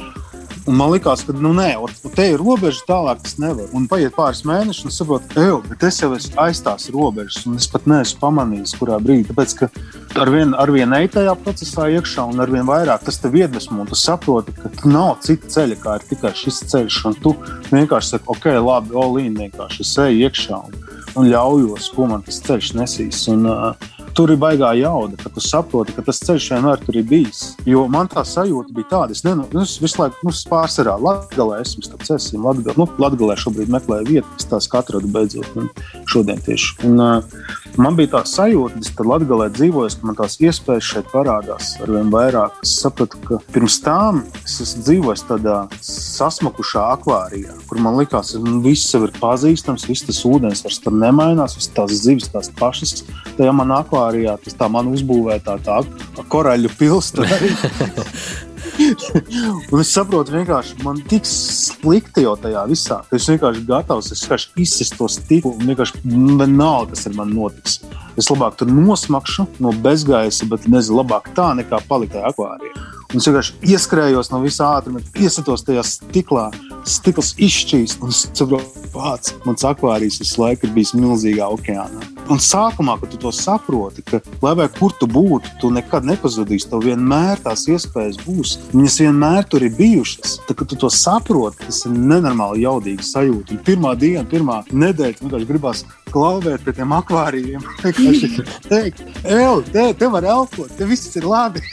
[0.67, 3.69] Un man liekas, ka nu, nē, un te ir robeža, tālāk tas nevar.
[3.75, 7.57] Un paiet pāris mēneši, un saprotu, ej, bet es jau esmu aiz tās robežas, un
[7.59, 9.29] es pat neesmu pamanījis, kurā brīdī.
[9.29, 9.69] Tāpēc, ka
[10.21, 13.79] ar vien, ar vien ej tajā procesā iekšā, un ar vien vairāk tas tev iedvesmo,
[13.83, 16.99] un tu saproti, ka nav cita ceļa, kā ir tikai šis ceļš.
[17.09, 17.35] Un tu
[17.71, 20.81] vienkārši saki, ok, labi, Olīna, vienkārši es eju iekšā un,
[21.19, 23.25] un ļaujos, ko man tas ceļš nesīs.
[23.33, 27.05] Un, uh, Tur ir baigā jauda, ka tu saproti, ka tas ceļš vienmēr tur ir
[27.07, 27.41] bijis.
[27.69, 30.95] Jo man tā sajūta bija tāda, es, nenu, nu, es visu laiku nu, es pārsvarā
[30.99, 32.43] Latvijā esmu starp cēsīm.
[32.45, 35.69] Latgalē, nu, Latgalē šobrīd meklēju vietu, kas tās atradu beidzot un
[36.09, 36.75] šodien tieši.
[36.89, 41.11] Un, uh, man bija tā sajūta, es tur Latgalē dzīvoju, ka man tās iespējas šeit
[41.13, 42.59] parādās ar vien vairāk.
[42.65, 48.43] Es sapratu, ka pirms tam es esmu dzīvojis tādā sasmakušā akvārijā, kur man likās, ka
[48.43, 52.51] nu, viss jau ir pazīstams, viss tas ūdens vairs tur nemainās, visas tās zivis tās
[52.59, 53.03] pašas.
[53.37, 53.98] Tajā manā akvārijā
[54.43, 55.81] tas tā man uzbūvētā tā
[56.29, 57.51] koraļu pilsēta arī.
[58.79, 64.63] Un es saprotu, vienkārši man tik slikti jau tajā visā, es vienkārši gatavs, es vienkārši
[64.63, 67.79] izsist to stiklu un vienkārši vienalga, kas ar mani notiks.
[68.19, 72.87] Es labāk tur nosmakšu no bezgaisa, bet nezinu, labāk tā nekā palikt tajā akvārijā.
[73.09, 76.49] Un es vienkārši ieskrējos no visā ātruma, iesitos tajā stiklā,
[76.87, 78.03] stikls izšķīst.
[78.05, 82.08] Un saprotu, pats mans akvārijas visu laiku ir bijis milzīgā okeānā.
[82.29, 86.67] Un sākumā, kad tu to saproti, ka lai vai kur tu būtu, tu nekad nepazudīsi.
[86.69, 88.55] Tev vienmēr tās iespējas būs.
[88.73, 90.37] Viņas vienmēr tur ir bijušas.
[90.45, 93.57] Tad, kad tu to saproti, tas ir nenormāli jaudīgi sajūta.
[93.57, 97.65] Un pirmā diena, pirmā nedēļa, tu vienkārši gribās klauvēt pie tiem akvārijiem.
[98.69, 101.65] Teikt, ej, te, te var elpot, te viss ir labi.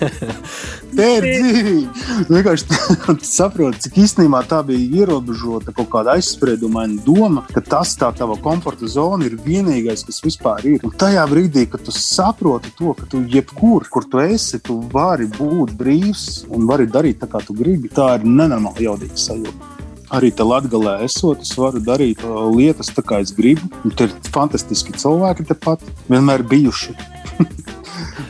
[0.00, 2.26] Tā ir dzīvība.
[2.30, 8.10] Vienkārši tu saproti, cik īstenībā tā bija ierobežota kaut kāda aizspriedumaina doma, ka tas tā
[8.16, 10.86] tava komforta zona ir vienīgais, kas vispār ir.
[10.86, 15.28] Un tajā brīdī, kad tu saproti to, ka tu jebkur, kur tu esi, tu vari
[15.38, 19.76] būt brīvs un vari darīt tā, kā tu gribi, tā ir nenormāli jaudīga sajūta
[20.10, 23.70] arī te Latvijā esot, es varu darīt uh, lietas tā, kā es gribu.
[23.94, 26.96] Tur ir fantastiski cilvēki tepat, vienmēr bijuši.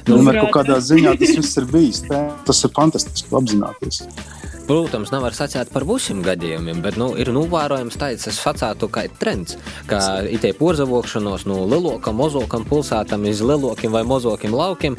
[0.09, 2.05] vienmēr kaut kādā ziņā tas viss ir bijis.
[2.09, 2.21] Tā.
[2.47, 4.05] Tas ir fantastiski apzināties.
[4.71, 9.57] Protams, nevar sacīt par visiem gadījumiem, bet nu, ir novērojams tāds, es sacītu, kā trends,
[9.91, 14.95] ka itē porzavokšanos no lielākam, mazākam pilsētam iz lielākiem vai mazākiem laukiem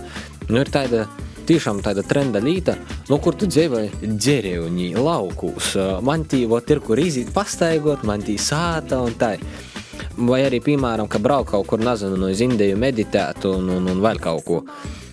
[0.49, 1.05] nu, ir tāda
[1.47, 2.75] tiešām tāda trenda līta,
[3.09, 5.73] no kur tu dzīvoji dzērējuņī, laukūs.
[6.05, 9.37] Man tī vot ir, kur iziet pastaigot, man tī sāta un tā.
[10.17, 14.21] Vai arī, piemēram, ka brauc kaut kur, nezinu, no Indiju meditēt un, un, un vēl
[14.21, 14.61] kaut ko.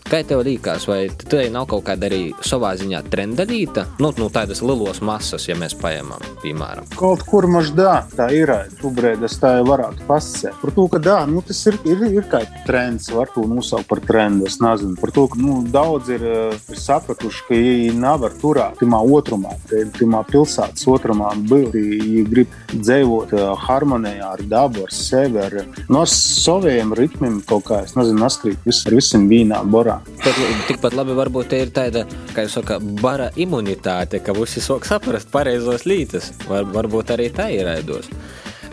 [0.09, 3.83] Kā tev liekas, vai tai nav kaut kāda arī savā ziņā trenda līta?
[4.01, 6.87] Nu, nu tādas lielas masas, ja mēs paņemam, piemēram.
[6.97, 8.49] Kaut kur maždā tā ir.
[8.81, 10.57] Šobrīd es tā varētu pasakāt.
[10.63, 14.01] Par to, ka dā, nu, tas ir, ir, ir kā trends, var to nosaukt par
[14.01, 14.47] trendu.
[14.49, 14.97] Es nezinu.
[14.97, 19.59] Par to, ka nu, daudz ir, ir sapratuši, ka viņi nevar turēt timā otrumā,
[19.99, 21.77] timā pilsētas otrumā būt.
[21.77, 27.85] Viņi grib dzīvot harmonijā ar dabu, ar sevi, ar, no nu, saviem ritmiem kaut kā.
[27.85, 29.98] Es nezinu, naskrīt vis, ar visiem vīnā, borā.
[30.23, 35.33] Tad, tikpat labi varbūt ir tāda, kā jūs sakat, bara imunitāte, ka visi sāk saprast
[35.35, 36.33] pareizos lītas.
[36.49, 38.11] Var, varbūt arī tā ir raidos.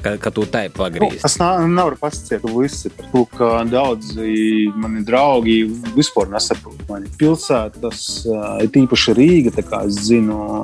[0.05, 1.23] Ka, ka tu tai pagriezīsi.
[1.41, 5.55] Nu, es nevaru pasakāt, ka visi par to, ka daudzi mani draugi
[5.95, 8.03] vispār nesaprot mani pilsētas,
[8.61, 10.61] ir tīpaši Rīga, tā kā es zinu,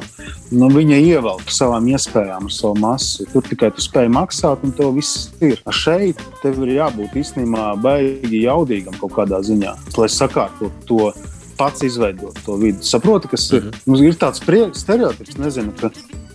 [0.54, 3.25] nu, viņa ievelk savām iespējām, ar savu masu.
[3.34, 5.58] Tur tikai tu spēj maksāt, un tev viss ir.
[5.73, 11.13] Šeit tev ir jābūt īstenībā baigi jaudīgam kaut kādā ziņā, lai sakārtotu to
[11.58, 12.86] pats izveidot to vidi.
[12.86, 13.63] Saprotu, kas ir.
[13.63, 13.82] Mm -hmm.
[13.86, 14.41] Mums ir tāds
[14.84, 15.89] stereotips, nezinu, ka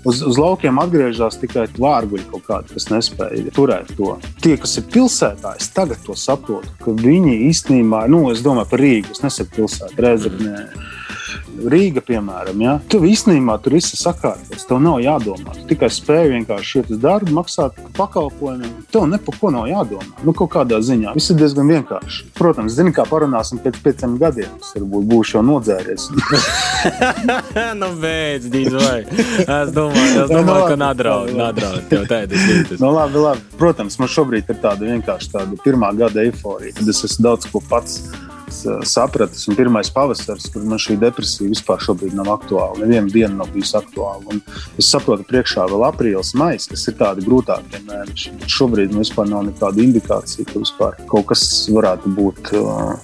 [0.06, 4.14] uz, uz laukiem atgriežas tikai vārguļi kaut kādi, kas nespēja turēt to.
[4.44, 8.84] Tie, kas ir pilsētā, es tagad to saprotu, ka viņi īstenībā, nu, es domāju par
[8.84, 10.54] Rīgu, es nesaku pilsētu, Rezeknē.
[10.54, 10.95] Mm -hmm
[11.56, 14.66] Rīga, piemēram, ja, tu īstenībā tur viss ir sakārtots.
[14.68, 15.54] Tev nav jādomā.
[15.56, 18.74] Tu tikai spēj vienkārši iet uz darbu, maksāt pakalpojumiem.
[18.92, 20.12] Tev ne par ko nav jādomā.
[20.26, 22.28] Nu, kaut kādā ziņā viss ir diezgan vienkārši.
[22.36, 24.52] Protams, zini, kā parunāsim pēc pieciem gadiem.
[24.60, 26.08] Es varbūt būšu jau nodzēries.
[27.80, 29.00] nu, beidz, dīz vai.
[29.08, 32.80] Es domāju, es domāju no, ka nadraud, nadraud tev tādas lietas.
[32.82, 33.44] No, labi, labi.
[33.60, 37.62] Protams, man šobrīd ir tāda vienkārši tāda pirmā gada eiforija, kad es esmu daudz ko
[37.70, 38.02] pats
[38.86, 39.46] sapratis.
[39.48, 41.82] Un pirmais pavasaris, kad man šī depresija vispār
[42.14, 42.82] nav aktuāla.
[42.82, 44.22] Nevienu dienu nav bijusi aktuāla.
[44.30, 44.40] Un
[44.78, 48.36] es saprotu, ka priekšā vēl aprīlis, maijs, kas ir tādi grūtākie mēneši.
[48.46, 52.54] Šobrīd man vispār nav nekāda indikācija, ka vispār kaut kas varētu būt.
[52.56, 52.96] Uh,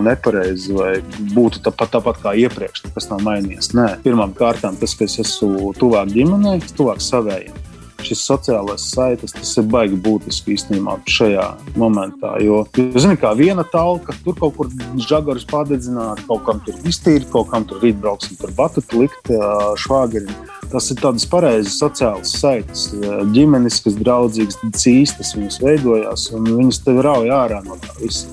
[0.00, 0.92] nepareizi, vai
[1.34, 3.74] būtu tāpat, tāpat kā iepriekš, kas nav mainījies.
[3.76, 7.69] Nē, pirmkārt, tas, ka es esmu tuvāk ģimenei, tuvāk savējiem
[8.06, 11.46] šis sociālais saites, tas ir baigi būtiski īstenībā šajā
[11.80, 12.36] momentā.
[12.44, 17.50] Jo, zini, kā viena talka, tur kaut kur žagarus padedzināt, kaut kam tur iztīrīt, kaut
[17.52, 19.32] kam tur rīt brauksim tur batutu likt
[19.80, 20.32] švāgerim.
[20.70, 22.88] Tas ir tādas pareizas sociālas saites,
[23.34, 28.30] ģimenes, kas draudzīgas, cīstas, viņas veidojās un viņas tev rauj ārā no tā visa.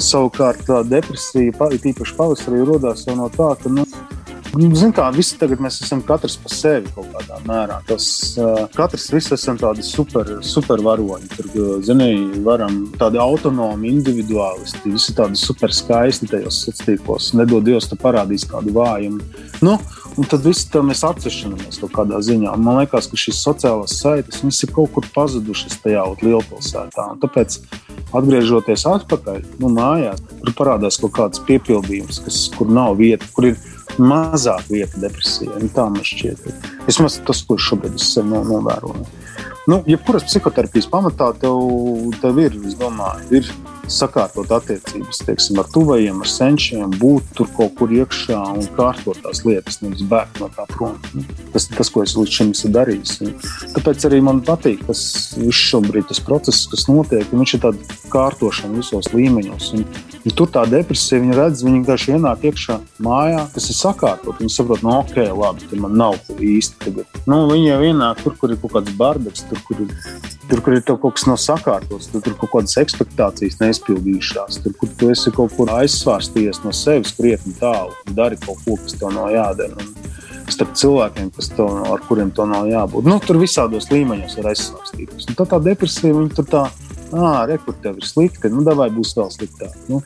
[0.00, 3.83] Savukārt, tā depresija, īpaši pavasarī, radās jau no tā, ka nu,
[4.54, 7.80] Nu, Zinām, kā visi tagad mēs esam katrs par sevi kaut kādā mērā.
[7.88, 8.06] Tas,
[8.38, 11.30] uh, katrs visi esam tādi super, super varoņi.
[11.34, 11.48] Tur,
[11.82, 17.32] zinām, varam tādi autonomi, individuālisti, visi tādi super skaisti tajos tīklos.
[17.34, 19.26] Nedod Dievs, tu parādīs kādu vājumu.
[19.64, 19.78] Nu,
[20.14, 22.52] Un tad viss tam mēs atsevišķinamies kaut kādā ziņā.
[22.62, 27.08] Man liekas, ka šīs sociālās saites ir kaut kur pazudušas tajā lielpilsētā.
[27.16, 27.56] Un tāpēc,
[28.14, 33.58] atgriežoties atpakaļ nu, mājās, tur parādās kaut kāds piepildījums, kas, kur nav vieta, kur ir
[33.98, 35.68] mazāk vieta depresijai.
[35.74, 36.48] Tā man šķiet.
[36.88, 39.06] Vismaz tas, ko šobrīd es novēroju.
[39.64, 41.56] Nu, jebkuras psihoterapijas pamatā tev,
[42.20, 43.46] tev ir, domāju, ir
[43.88, 49.40] sakārtot attiecības teiksim, ar tuvajiem, ar senčiem, būt tur kaut kur iekšā un kārtot tās
[49.48, 50.98] lietas, nevis bēgt no tā prom.
[51.16, 53.14] Nu, tas ir tas, ko es līdz šim esmu darījis.
[53.24, 53.32] Un
[53.76, 55.02] tāpēc arī man patīk tas
[55.64, 57.32] šobrīd tas process, kas notiek.
[57.32, 59.72] Viņš ir tāds kārtošana visos līmeņos.
[59.78, 59.88] Un,
[60.24, 64.40] un tur tā depresija, viņa redz, viņa vienkārši ienāk iekšā mājā, kas ir sakārtot.
[64.40, 67.20] Viņa saprot, no nu, ok, labi, tur man nav īsti tagad.
[67.28, 69.92] Nu, viņa jau ienāk tur, kur ir kaut kāds bardaks, tur, kur ir,
[70.48, 73.60] tur, kur ir kaut kas nav sakārtots, tur, tur kaut kādas ekspektācijas.
[73.60, 74.62] Ne neizpildījušās.
[74.64, 78.96] Tur, kur tu esi kaut kur aizsvārstījies no sevis krietni tālu, dari kaut ko, kas
[78.98, 79.76] tev nav jādara.
[80.44, 83.08] Un starp cilvēkiem, tev, ar kuriem to nav jābūt.
[83.08, 85.30] Nu, tur visādos līmeņos var aizsvārstīties.
[85.32, 86.64] Tad tā depresija, viņa tur tā,
[87.12, 89.76] ah, re, kur tev ir slikti, nu, vai būs vēl sliktāk.
[89.90, 90.00] Nu.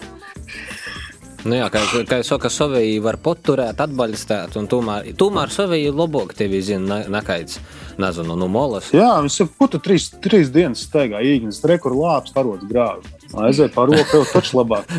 [1.47, 6.35] Nu jā, kā, kā es saku, Sovija var paturēt, atbalstīt, un tomēr, tomēr Sovija labāk
[6.37, 7.61] tevi zina nekaits,
[8.03, 8.91] nezinu, no molas.
[8.97, 13.07] Jā, viņš ir putu trīs, trīs dienas steigā, īgnis, rekur lāps, parods grāvi.
[13.39, 14.91] Aiziet par roku, jau taču labāk.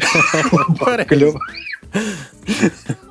[1.11, 1.45] Kļuva.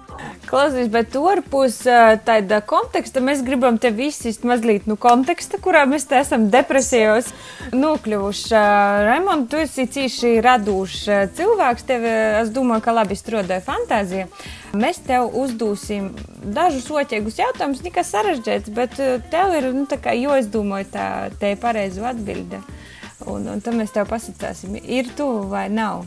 [0.48, 6.06] Klausies, bet ārpus ā, tāda konteksta mēs gribam te izsist mazliet no konteksta, kurā mēs
[6.08, 7.28] te esam depresijos
[7.76, 8.54] nokļuvuši.
[9.04, 11.04] Raimond, tu esi cīši radošs
[11.36, 12.08] cilvēks, tev,
[12.40, 14.28] es domāju, ka labi strādāja fantāzija.
[14.72, 16.14] Mēs tev uzdūsim
[16.56, 18.96] dažus oķēgus jautājumus, nekas sarežģīts, bet
[19.28, 21.08] tev ir, nu, tā kā jāizdomāj tā,
[21.40, 22.62] te pareizu atbildi.
[23.28, 26.06] Un, un tad mēs tev pasacāsim, ir tu vai nav.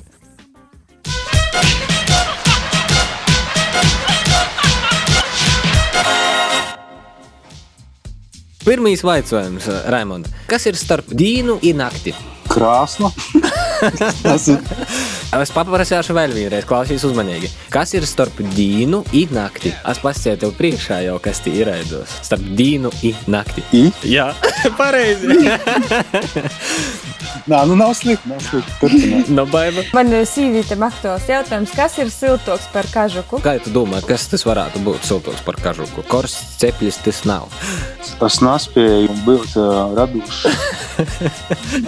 [8.62, 12.14] Pirmīs jautājums, Raimond, kas ir starp dīnu un nakti?
[12.52, 13.10] Krāsna.
[14.26, 14.60] Tas ir
[15.32, 17.48] Es paprasīšu vēl vienreiz, klausīs uzmanīgi.
[17.72, 19.72] Kas ir starp dīnu un nakti?
[19.88, 22.18] Es pastāstīju tev priekšā jau, kas tie ir raidos.
[22.28, 23.64] Starp dīnu un nakti.
[23.72, 23.86] I?
[24.12, 24.34] Jā,
[24.80, 25.32] pareizi.
[27.50, 28.74] Nā, nu nav slikti, nav slikti.
[28.82, 29.30] Turpināt.
[29.34, 29.86] no baiva.
[29.96, 33.40] Man ir sīvītam aktuāls jautājums, kas ir siltoks par kažuku?
[33.42, 36.04] Kā tu domā, kas tas varētu būt siltoks par kažuku?
[36.12, 37.48] Kors cepļus tas nav.
[38.22, 40.44] Es nespēju būt uh, radošs.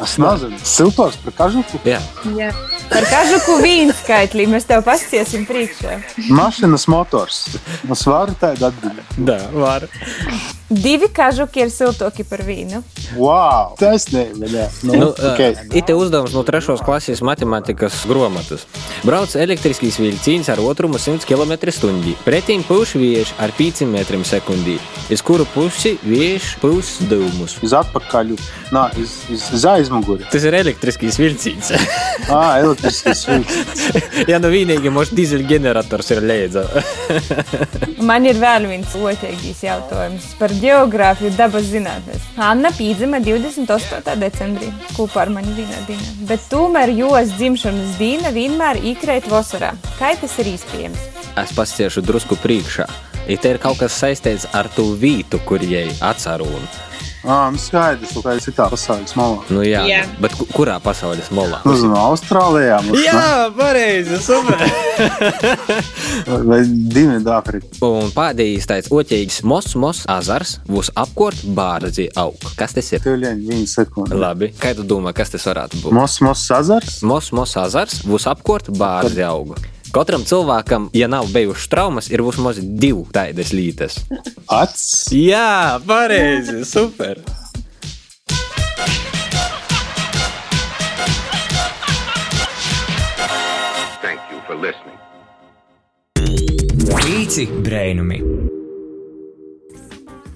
[0.03, 1.77] Es nezinu, siltāks par kažuku.
[1.85, 1.99] Jā,
[2.33, 2.49] Jā.
[2.89, 3.32] Par kažuku
[3.63, 5.99] vīnu skaitlī mēs tev pasiesim priekšā.
[6.33, 7.45] Mašīnas motors.
[7.91, 9.15] Es varu tādu atbildēt.
[9.29, 9.87] tā var.
[10.73, 12.79] Divi kažuki ir siltoki par vīnu.
[13.13, 13.75] Wow!
[13.77, 14.67] Taisnība, jā.
[14.87, 15.53] Nu, Nu, okay.
[15.53, 16.77] uh, Ite uzdevums no 3.
[16.85, 18.63] klases matemātikas grāmatas.
[19.05, 22.15] Brauc elektriskīs vilciens ar otrumu 100 km/h.
[22.25, 24.79] Pretīm pūš vieši ar 5 metriem sekundī.
[25.13, 27.59] Iz kuru pusi vieši pūs dūmus.
[27.65, 28.33] Uz atpakaļ.
[28.73, 30.25] Nā, iz, iz, iz aizmuguri.
[30.31, 31.69] Tas ir elektriskīs vilciens.
[32.33, 33.85] Ā, elektrisks vilciens.
[34.31, 36.65] ja nu vienīgi mums dīzeļģenerators ir līdzi.
[38.03, 42.29] Man ir vēl viens otrs jautājums par geogrāfiju, dabas zinātnēs.
[42.41, 44.15] Anna pīdzima 28.
[44.23, 49.75] decembrī kopā ar mani vienā dienā, bet tomēr jos dzimšanas diena vienmēr iekrīt vasarā.
[49.99, 51.13] Kā tas ir iespējams?
[51.37, 52.85] es pasiešu drusku priekšā.
[53.27, 56.82] It ir kaut kas saistīts ar to vītu, kur jai atcerūna.
[57.23, 59.37] Ā, nu skaidrs, ka tas ir citā pasaules malā.
[59.47, 60.01] Nu, jā, Jā.
[60.19, 61.61] bet ku- kurā pasaules molā?
[61.63, 64.59] Nezinu, Austrālijā mums Jā, pareizi, super!
[66.49, 67.79] vai Dienvidāfrika.
[67.87, 72.35] Un pēdējais tāds oķīgs mos, mos, azars būs apkort bārdzi aug.
[72.59, 72.99] Kas tas ir?
[73.05, 74.19] Tev ļaņ, viņa sekunda.
[74.19, 75.95] Labi, kā tu domā, kas tas varētu būt?
[75.95, 76.99] Mos, mos, azars.
[77.07, 79.55] Mos, mos, azars būs apkort bārdzi augu.
[79.93, 83.99] Katram cilvēkam, ja nav bijušas traumas, ir vismaz divi tādas lietas.
[84.49, 85.11] Acs.
[85.13, 87.21] Jā, pareizi, super!
[94.01, 94.97] Thank you for listening.
[96.89, 98.23] Pīci brēnumi.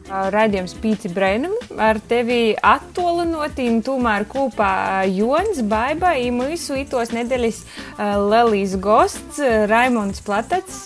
[0.07, 7.59] Raidījums Pīci Brainam ar tevi attolinotiem, tomēr kopā Jons, Baiba, Imūsu, Itos nedēļas
[7.99, 10.85] Lelijas gosts, Raimonds Platats,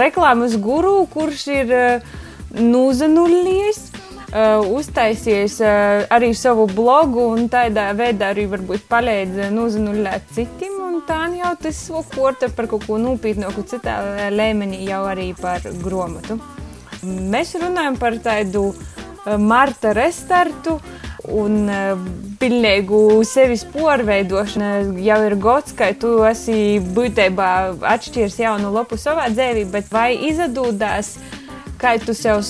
[0.00, 1.74] reklāmas guru, kurš ir
[2.56, 3.88] nuzanuļies.
[4.30, 10.78] Uh, uztaisies uh, arī savu blogu un tādā veidā arī varbūt palīdz nozanuļēt citiem.
[11.08, 11.80] Tā nu jau tas
[12.14, 13.96] korta par kaut ko nopietnāku citā
[14.30, 16.38] līmenī jau arī par gromatu.
[17.06, 20.76] Mēs runājam par tādu eh, marta restartu
[21.32, 21.92] un eh,
[22.40, 24.98] pilnīgu sevis porveidošanu.
[25.04, 27.50] Jau ir gads, ka tu esi būtībā
[27.94, 31.14] atšķirs jaunu lapu savā dzīvē, bet vai izdodās,
[31.80, 32.44] kā tu sev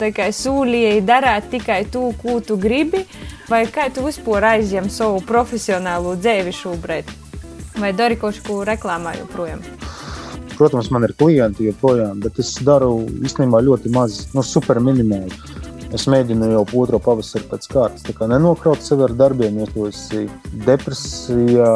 [0.00, 3.04] tikai sūlīji darāt tikai to, ko tu gribi,
[3.48, 7.12] vai kā tu vispār aizņem savu profesionālo dzīvi šobrīd?
[7.76, 9.60] Vai dari kaut ko reklāmā joprojām?
[10.58, 15.34] Protams, man ir klienti joprojām, bet es daru īstenībā ļoti maz, no super minimāli.
[15.94, 20.24] Es mēģinu jau otro pavasari pēc kārtas nenokraut sevi ar darbiem, jo tu esi
[20.66, 21.68] depresijā,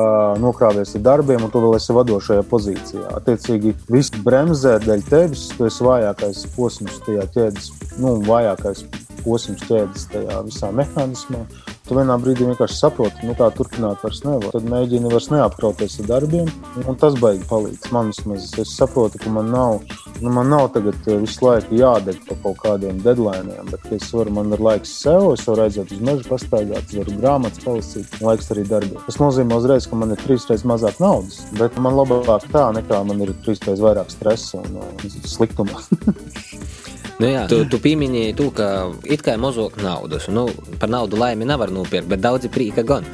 [0.42, 3.04] nokrāvies ar darbiem, un tu vēl esi vadošajā pozīcijā.
[3.20, 7.70] Attiecīgi, viss bremzē dēļ tevis, tu esi vājākais posms tajā ķēdes,
[8.02, 8.82] nu, vājākais
[9.24, 11.44] posms ķēdes tajā visā mehānismā.
[11.88, 14.50] Tu vienā brīdī vienkārši saproti, nu tā turpināt vairs nevar.
[14.52, 16.50] Tad mēģini vairs neapkrauties ar darbiem,
[16.84, 17.88] un tas baigi palīdz.
[17.96, 19.78] Man vismaz es saprotu, ka man nav,
[20.18, 24.34] nu, man nav tagad eh, visu laiku jādeg pa kaut kādiem deadlineiem, bet es varu,
[24.36, 28.28] man ir laiks sev, es varu aiziet uz mežu pastaigāt, es varu grāmatas palasīt, un
[28.28, 29.00] laiks arī darbiem.
[29.08, 33.00] Tas nozīmē uzreiz, ka man ir trīs reizes mazāk naudas, bet man labāk tā, nekā
[33.08, 35.80] man ir trīs reizes vairāk stresa un uh, sliktuma.
[37.18, 38.66] Nu, jā, tu, tu pieminēji to, ka
[39.10, 40.28] it kā ir mazāk naudas.
[40.30, 40.44] Nu,
[40.78, 43.08] par naudu laimi nevar nopirkt, bet daudzi prīka gan.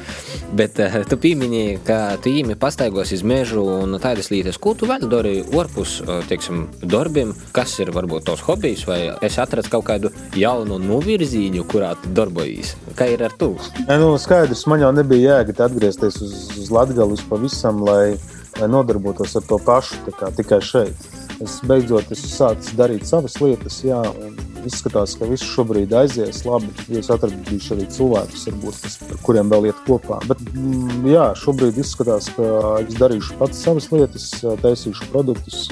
[0.55, 4.61] Bet uh, tu pieminēji, ka tu īmi pastaigos iz mežu un tādas lietas.
[4.61, 7.33] Ko tu vēl dari orpus, uh, teiksim, darbiem?
[7.55, 12.75] Kas ir varbūt tos hobijs, vai es atradu kaut kādu jaunu novirzīņu, kurā tu darbojies?
[12.99, 13.55] Kā ir ar to?
[13.89, 18.19] Nu, skaidrs, man jau nebija jēga atgriezties uz, uz Latvijas pavisam, lai,
[18.61, 21.24] lai nodarbotos ar to pašu, kā, tikai šeit.
[21.43, 26.69] Es beidzot esmu sācis darīt savas lietas, jā, un izskatās, ka viss šobrīd aizies labi.
[26.99, 30.21] Es atradīšu arī cilvēkus, varbūt, kas, ar kuriem vēl iet kopā.
[30.29, 32.47] Bet mm, jā, šobrīd izskatās, ka
[32.85, 34.29] es darīšu pats savas lietas,
[34.63, 35.67] taisīšu produktus.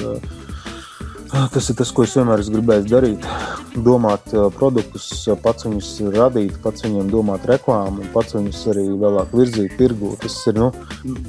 [1.33, 3.23] Tas ir tas, ko es vienmēr esmu gribējis darīt.
[3.85, 5.07] Domāt produktus,
[5.41, 10.11] pats viņus radīt, pats viņiem domāt reklāmu, un pats viņus arī vēlāk virzīt tirgū.
[10.21, 10.69] Tas ir nu,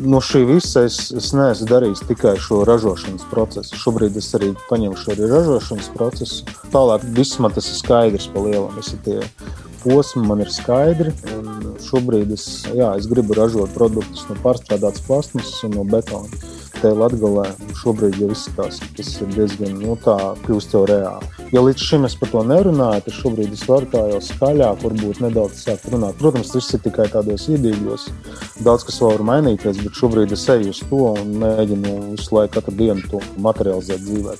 [0.04, 3.80] no šī visa es, es neesmu darījis tikai šo ražošanas procesu.
[3.80, 6.44] Šobrīd es arī paņemšu arī ražošanas procesu.
[6.74, 8.76] Tālāk viss man tas ir skaidrs pa lielam.
[8.76, 9.22] Visi tie
[9.84, 11.14] posmi man ir skaidri.
[11.84, 16.44] Šobrīd es, jā, es gribu ražot produktus no pārstrādātas plasmasas un no betona
[16.84, 17.44] te Latvijā
[17.80, 21.28] šobrīd jau izskatās, ka tas ir diezgan nu, tā, kļūst jau reāli.
[21.54, 25.22] Ja līdz šim es par to nerunāju, tad šobrīd es varu tā jau skaļāk, varbūt
[25.24, 26.18] nedaudz sākt runāt.
[26.20, 28.04] Protams, tas ir tikai tādos iedīgļos.
[28.66, 32.76] Daudz kas var mainīties, bet šobrīd es eju uz to un mēģinu visu laiku, katru
[32.80, 34.36] dienu to materializēt dzīvē.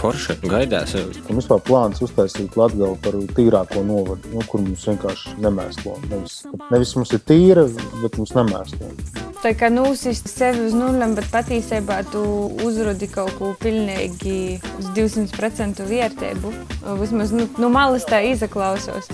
[0.00, 0.96] Forši gaidās.
[0.96, 5.94] Un vispār plāns uztaisīt Latviju par tīrāko novadu, nu, kur mums vienkārši nemēslo.
[6.10, 7.64] Nevis, nevis mums ir tīra,
[8.02, 9.25] bet mums nemēslo.
[9.46, 12.22] Tā kā nūsist sevi uz nulli, bet patiesībā tu
[12.66, 16.50] uzrodi kaut ko pilnīgi uz 200% vērtību.
[16.98, 19.06] Vismaz nu, no malas tā izaklausos.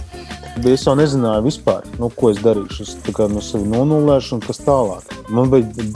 [0.52, 2.84] Es jau nezināju, vispār, nu, ko es darīšu.
[2.84, 5.08] Es tikai no sevis nonulēšu, un kas tālāk.
[5.32, 5.86] Man bija,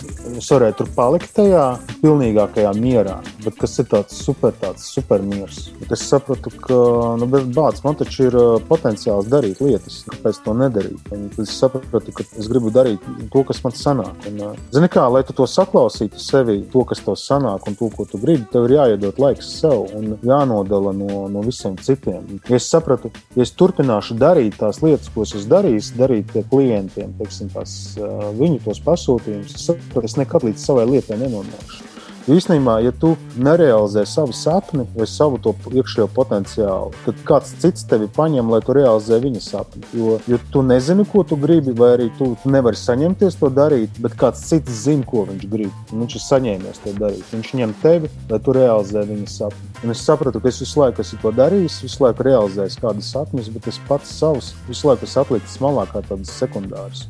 [0.40, 1.64] es varēju tur palikt tajā
[2.00, 5.66] pilnīgākajā mierā, bet kas ir tāds super, tāds super miers.
[5.82, 6.78] Bet es sapratu, ka,
[7.20, 8.38] nu, bāc, man taču ir
[8.70, 11.12] potenciāls darīt lietas, kāpēc to nedarīt.
[11.12, 14.25] Un es sapratu, ka es gribu darīt to, kas man sanāk.
[14.26, 18.06] Un, zini kā, lai tu to saklausītu sevi, to, kas tev sanāk un to, ko
[18.08, 22.38] tu gribi, tev ir jāiedod laiks sev un jānodala no, no visiem citiem.
[22.48, 27.52] Ja es sapratu, ja es turpināšu darīt, tās lietas, ko es darījis, darīt klientiem, teiksim,
[27.54, 27.96] tās,
[28.38, 29.58] viņu tos pasūtījumus.
[29.58, 31.85] Es saprotu, es nekad līdz savai lietai nenonākšu.
[32.26, 38.08] Jo īstenībā, ja tu nerealizē savu sapni vai savu iekšējo potenciālu, tad kāds cits tevi
[38.16, 39.84] paņem, lai tu realizē viņa sapni.
[39.94, 44.00] Jo, jo tu nezini, ko tu gribi, vai arī tu, tu nevari saņemties to darīt,
[44.02, 45.78] bet kāds cits zina, ko viņš grib.
[45.92, 47.30] Viņš ir saņēmies to darīt.
[47.30, 49.70] Viņš ņem tevi, lai tu realizē viņa sapni.
[49.84, 53.54] Un es sapratu, ka es visu laiku esmu to darījis, visu laiku realizējis kādas sapņus,
[53.54, 57.06] bet es pats savus visu laiku esmu atlicis malā kā tādas sekundāras.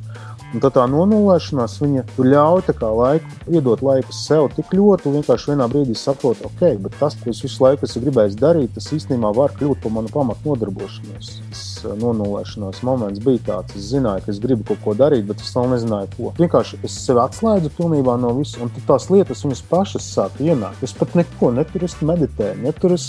[0.54, 5.66] Un tā, tā nonulēšanās viņa ļauj laiku, iedot laiku sev tik ļoti, un vienkārši vienā
[5.72, 9.54] brīdī saprot, ok, bet tas, ko es visu laiku esmu gribējis darīt, tas īstenībā var
[9.58, 11.32] kļūt par manu pamatu nodarbošanos.
[11.50, 15.52] Eh, nonulēšanās moments bija tāds, es zināju, ka es gribu kaut ko darīt, bet es
[15.56, 16.34] vēl nezināju, ko.
[16.40, 20.84] Vienkārši es sevi atslēdzu pilnībā no visa, un tās lietas viņas pašas sāk ienākt.
[20.86, 23.00] Es pat neko neturu, es meditēju, neturu.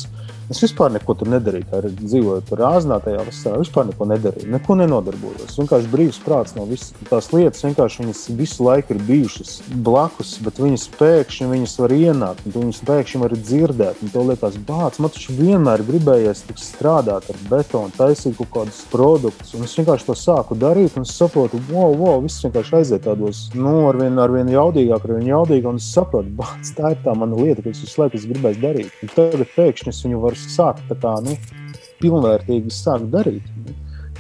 [0.48, 1.68] Es vispār neko tur nedarīju.
[1.76, 3.58] Arī dzīvoju tur ārzemē, tajā vasarā.
[3.60, 4.48] Vispār neko nedarīju.
[4.54, 5.58] Neko nenodarbojos.
[5.60, 7.66] Vienkārši brīvs prāts no visas tās lietas.
[7.66, 12.48] Vienkārši viņas visu laiku ir bijušas blakus, bet viņas pēkšņi viņas var ienākt.
[12.56, 14.00] Viņas pēkšņi var dzirdēt.
[14.00, 19.54] Un tev liekas, bāc, man taču vienmēr gribējies strādāt ar betonu, taisīt kaut kādus produktus.
[19.58, 23.46] Un es vienkārši to sāku darīt, un es saprotu, wow, wow, viss vienkārši aiziet tādos,
[23.56, 25.72] nu, ar vien, ar vien jaudīgāk, ar vien jaudīgāk.
[25.72, 29.02] Un es saprotu, bāc, tā ir tā mana lieta, ko es visu laiku gribēju darīt.
[29.06, 31.38] Un tagad pēkšņi es viņu varu sākt tā kā, nu,
[32.02, 33.54] pilnvērtīgi sākt darīt.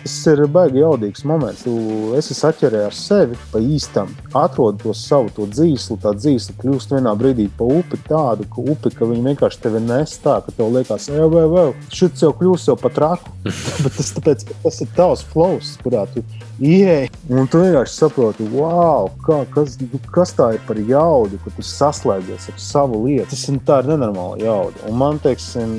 [0.07, 1.65] Tas ir baigi jaudīgs moments.
[1.65, 1.71] Tu
[2.15, 5.97] esi saķerē ar sevi pa īstam, atrod to savu to dzīslu.
[5.99, 10.37] Tā dzīsla kļūst vienā brīdī pa upi tādu, ka upi, ka vienkārši tevi nes tā,
[10.45, 13.35] ka tev liekas, ej, vai, vai, šis jau kļūst jau pa traku.
[13.83, 16.23] Bet tas tāpēc, ka tas ir tavs flows, kurā tu
[16.59, 17.09] ieej.
[17.27, 19.75] Un tu vienkārši saproti, wow, kā, kas,
[20.13, 23.33] kas tā ir par jaudu, ka tu saslēdzies ar savu lietu.
[23.33, 24.85] Tas ir tā ir nenormāla jauda.
[24.87, 25.73] Un man, teiksim,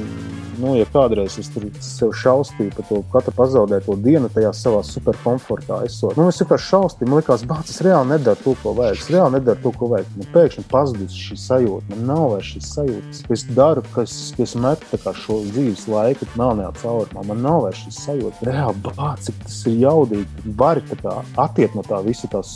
[0.61, 5.81] nu, ja kādreiz es tur sev šausmīju par to katru pazaudēto dienu, tajā savā superkomfortā
[5.87, 6.19] esot.
[6.19, 9.01] Nu, es vienkārši šausmīju, man liekas, bācis, es reāli nedaru to, ko vajag.
[9.01, 10.13] Es reāli nedaru to, ko vajag.
[10.19, 11.93] Man pēkšņi pazudus šī sajūta.
[11.95, 13.25] Man nav vairs šīs sajūtas.
[13.39, 17.25] Es daru, kas es metu šo dzīves laiku melnajā caurumā.
[17.31, 18.45] Man nav vairs šīs sajūtas.
[18.49, 20.47] Reāli, bācis, tas ir jaudīgi.
[20.69, 20.83] Vari
[21.41, 22.51] atiet no tā visa tās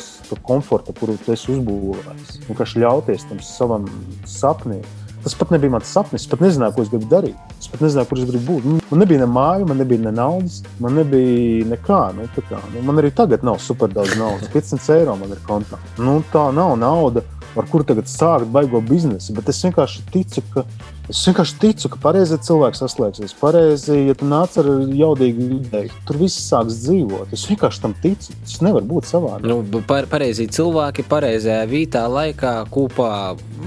[0.44, 2.42] komforta, kuru tu esi uzbūvējis.
[2.48, 3.87] Vienkārši ļauties tam savam
[4.29, 4.83] sapnim.
[5.22, 6.25] Tas pat nebija mans sapnis.
[6.27, 7.52] Es pat nezināju, ko es gribu darīt.
[7.60, 8.88] Es pat nezināju, kur es gribu būt.
[8.90, 12.00] Man nebija ne māja, man nebija ne naudas, man nebija nekā.
[12.19, 14.50] Nu, kā, nu, man arī tagad nav super daudz naudas.
[14.56, 15.79] 500 eiro man ir kontā.
[16.02, 17.23] Nu, tā nav nauda
[17.57, 19.35] ar kuru tagad sākt baigo biznesu.
[19.37, 20.65] Bet es vienkārši ticu, ka,
[21.13, 23.35] es vienkārši ticu, ka pareizi cilvēks saslēgsies.
[23.40, 27.35] Pareizi, ja tu nāc ar jaudīgu ideju, tur viss sāks dzīvot.
[27.37, 28.37] Es vienkārši tam ticu.
[28.44, 29.48] Tas nevar būt savādāk.
[29.48, 33.11] Nu, par, pareizi cilvēki, pareizajā vietā, laikā kopā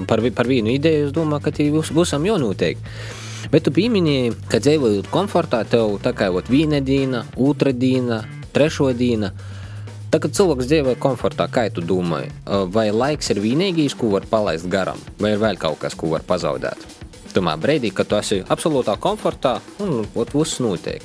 [0.10, 1.10] par, par vienu ideju.
[1.10, 2.98] Es domāju, ka tie būs, būsam jau noteikti.
[3.54, 8.24] Bet tu pieminēji, ka dzīvojot komfortā, tev tā kā viena diena, otra diena,
[8.56, 9.32] trešo diena.
[10.16, 12.22] Tā kā cilvēks dzīvo komfortā, kā tu domā,
[12.72, 16.24] vai laiks ir vienīgais, ko var palaist garām, vai ir vēl kaut kas, ko var
[16.24, 16.86] pazaudēt?
[17.36, 21.04] Tomēr brīdī, kad tu esi absolūtā komfortā, un ot, viss notiek.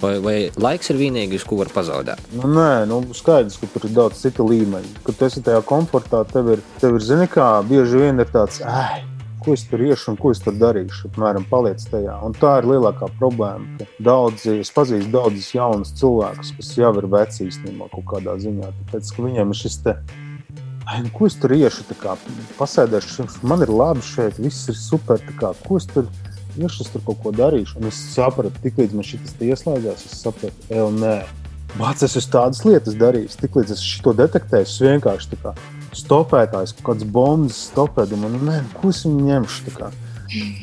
[0.00, 2.18] Vai, vai laiks ir vienīgais, ko var pazaudēt?
[2.34, 4.90] Nu, nē, nu, skaidrs, ka tur ir daudz citu līmeņu.
[5.06, 8.58] Kad tu esi tajā komfortā, tev ir, tev ir zini, kā bieži vien ir tāds,
[8.66, 8.98] ah,
[9.42, 11.10] ko es tur iešu un ko es tur darīšu.
[11.10, 12.16] Apmēram, paliec tajā.
[12.26, 13.86] Un tā ir lielākā problēma.
[14.02, 18.70] Daudzi, es pazīstu daudzus jaunus cilvēkus, kas jau ir veci īstenībā kaut kādā ziņā.
[18.82, 19.96] Tāpēc, ka viņiem ir šis te.
[20.86, 21.86] Ai, nu, ko es tur iešu?
[22.00, 22.16] kā
[22.58, 25.22] Pasēdēšu, man ir labi šeit, viss ir super.
[25.38, 26.10] Kā, ko es tur
[26.58, 27.78] iešu, es tur kaut ko darīšu?
[27.80, 31.16] Un es sapratu, tiklīdz man šis ieslēdzās, es sapratu, ej, nē,
[31.72, 33.38] Bācis, es esmu tādas lietas darījis.
[33.40, 35.54] Tiklīdz es to detektēju, es vienkārši tā kā
[35.96, 39.90] stopētājs, kaut kāds bombas stopē, domāju, nu, nē, ko es viņu ņemšu.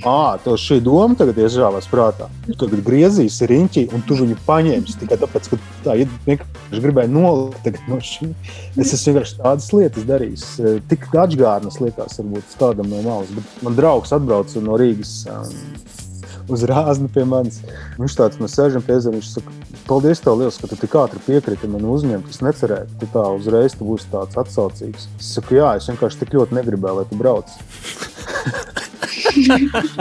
[0.01, 2.25] Ah, tev šī doma tagad iežāvās prātā.
[2.47, 7.13] Tu tagad griezīsi riņķī, un tu viņu paņemsi tikai tāpēc, ka tā ir vienkārši gribēju
[7.13, 8.31] nolikt no šī.
[8.79, 10.47] Es esmu vienkārši tādas lietas darījis.
[10.63, 13.29] Eh, Tik atgādnas liekas, varbūt kādam no malas.
[13.35, 15.13] Bet man draugs atbrauca no Rīgas.
[15.29, 15.53] Um,
[16.49, 17.61] uz rāzni pie manis.
[17.99, 19.19] Viņš tāds mēs sēžam pie ezeras.
[19.19, 19.53] Viņš saka,
[19.87, 22.29] paldies, tev liels, ka tu tik ātri piekriti man uzņemt.
[22.31, 25.09] Es necerēju, ka tu tā uzreiz tu būsi tāds atsaucīgs.
[25.19, 27.53] Es saku, jā, es vienkārši tik ļoti negribēju, lai tu brauc.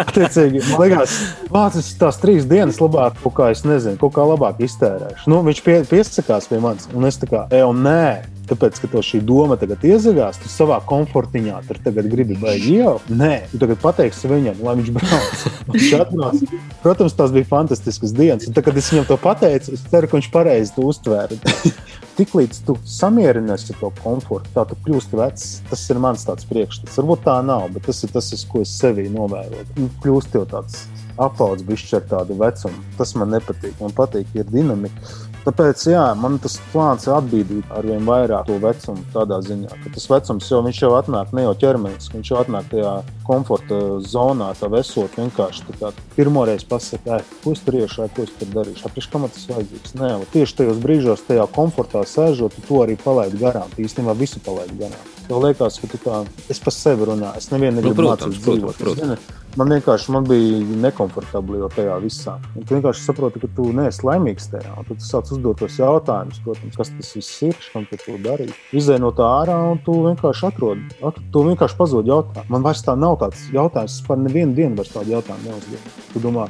[0.05, 1.14] Attiecīgi, man liekas,
[1.53, 5.28] vācis tās trīs dienas labāk, kaut kā nezinu, kaut kā labāk iztērēšu.
[5.30, 8.38] Nu, viņš pie, piesakās pie manis, un es tā kā, ej, un nē.
[8.49, 12.94] Tāpēc, ka tev šī doma tagad iezagās, tu savā komfortiņā tur tagad gribi baigi jau.
[13.12, 15.44] Nē, tu tagad pateiksi viņam, lai viņš brauc.
[15.74, 16.55] Viņš atbrauc.
[16.84, 18.49] Protams, tās bija fantastiskas dienas.
[18.49, 21.38] Un tad, kad es viņam to pateicu, es ceru, ka viņš pareizi to uztvēra.
[22.18, 25.49] Tiklīdz tu samierinies ar to komfortu, tā tu kļūsti vecs.
[25.68, 26.96] Tas ir mans priekšstats.
[26.99, 29.68] Varbūt tā nav, bet tas ir tas, ko es sevī novēroju.
[29.76, 30.86] Nu, Kļūst jau tāds
[31.18, 32.82] apaudzis, bišķi ar tādu vecumu.
[32.99, 33.76] Tas man nepatīk.
[33.82, 35.14] Man patīk, ir dinamika.
[35.49, 39.92] Tāpēc jā, man tas plāns ir atbīdīt ar vien vairāk to vecumu, tādā ziņā, ka
[39.94, 42.90] tas vecums jau, jau atnāk ne jau ķermenis, viņš jau atnāk tajā
[43.24, 45.64] komforta zonā, tā vesot vienkārši.
[45.70, 49.49] tā kā Pirmoreiz pasakā, ko es tur iešu, ko es tur darīšu, apgleznota, kam tas
[49.55, 49.96] vajadzīgs.
[49.96, 53.72] Nē, tieši tajos brīžos, tajā komfortā sēžot, tu to arī palaidi garām.
[53.72, 55.12] Tu īstenībā visu palaidi garām.
[55.28, 56.22] Tev liekas, ka tu tā,
[56.53, 58.76] es par sevi runāju, es nevienu Nu, protams, dzīvot.
[58.80, 59.16] protams.
[59.16, 62.36] Zini, Man vienkārši man bija nekomfortabli jau tajā visā.
[62.54, 64.70] Un tu vienkārši saproti, ka tu neesi laimīgs tajā.
[64.78, 68.14] Un tad tu sāc uzdot tos jautājumus, protams, kas tas viss ir, kam tu to
[68.22, 68.54] darīji.
[68.78, 70.86] Izej no tā ārā un tu vienkārši atrod.
[71.11, 72.46] At, tu vienkārši pazūd jautājumu.
[72.54, 75.94] Man vairs tā nav tāds jautājums, es par nevienu dienu vairs tādu jautājumu neuzdevu.
[76.14, 76.46] Tu domā,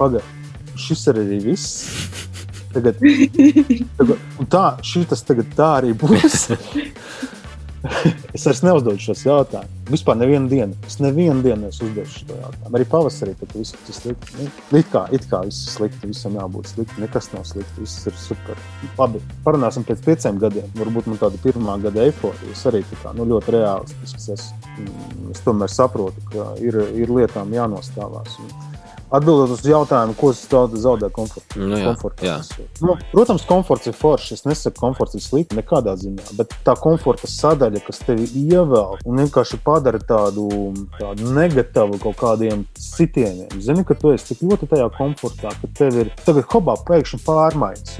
[0.00, 0.52] pagaidi,
[0.88, 1.82] šis ir arī viss.
[2.74, 2.98] Tagad,
[4.02, 6.48] tagad, tā, šitas tagad tā arī būs.
[8.36, 9.74] Es vairs neuzdodu šos jautājumus.
[9.88, 10.76] Vispār nevienu dienu.
[10.86, 12.72] Es nevienu dienu neuzdevu šo jautājumu.
[12.76, 14.34] Arī pavasarī, kad viss ir slikti.
[14.36, 14.48] Nu,
[14.78, 17.00] It kā, it kā viss ir slikti, visam jābūt slikti.
[17.02, 18.60] Nekas nav slikti, viss ir super.
[18.98, 20.68] Labi, parunāsim pēc pieciem gadiem.
[20.78, 22.52] Varbūt man tāda pirmā gada eifórija.
[22.52, 24.74] Es arī kā, nu, ļoti realistisks esmu.
[24.78, 28.38] Mm, Es tomēr saprotu, ka ir, ir lietām jānostāvās.
[28.40, 28.67] Un
[29.08, 31.60] Atbildot uz jautājumu, ko es zaudēju, komfortu.
[31.62, 32.34] Nu jā, komforta jā.
[32.84, 34.34] Nu, protams, komforts ir foršs.
[34.36, 39.22] Es nesaku, komforts ir slikti nekādā ziņā, bet tā komforta sadaļa, kas tevi ievēl un
[39.22, 40.48] vienkārši padara tādu,
[40.98, 43.56] tādu negatīvu kaut kādiem sitieniem.
[43.64, 47.96] Zini, ka tu esi tik ļoti tajā komfortā, ka tev ir tagad hobā pēkšņi pārmaiņas.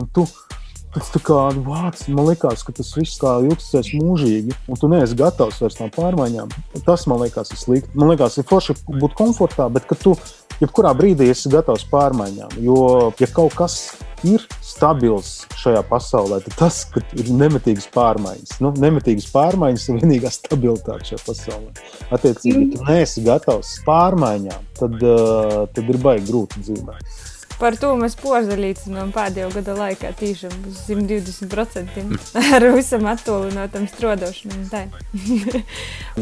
[0.89, 5.17] Tas tā kā vārds, man liekas, ka tas viss kā ilgsies mūžīgi, un tu neesi
[5.21, 6.53] gatavs vairs tam pārmaiņām.
[6.87, 7.93] Tas man liekas, ir slikti.
[7.93, 10.17] Man liekas, ir forši būt komfortā, bet ka tu
[10.63, 12.59] jebkurā brīdī esi gatavs pārmaiņām.
[12.65, 12.83] Jo,
[13.21, 13.79] ja kaut kas
[14.27, 16.81] ir stabils šajā pasaulē, tad tas
[17.19, 18.59] ir nemitīgas pārmaiņas.
[18.65, 21.89] Nu, nemitīgas pārmaiņas ir vienīgā stabilitāte šajā pasaulē.
[22.15, 27.19] Attiecīgi, ja tu neesi gatavs pārmaiņām, tad, uh, tad ir baigi grūti dzīvot.
[27.59, 34.63] Par to mēs porzelīcinām pēdējo gada laikā tīšām uz 120% ar visam attālinātam strodošanam.
[34.71, 34.85] Tā.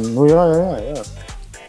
[0.01, 1.03] Nu, jā, jā, jā.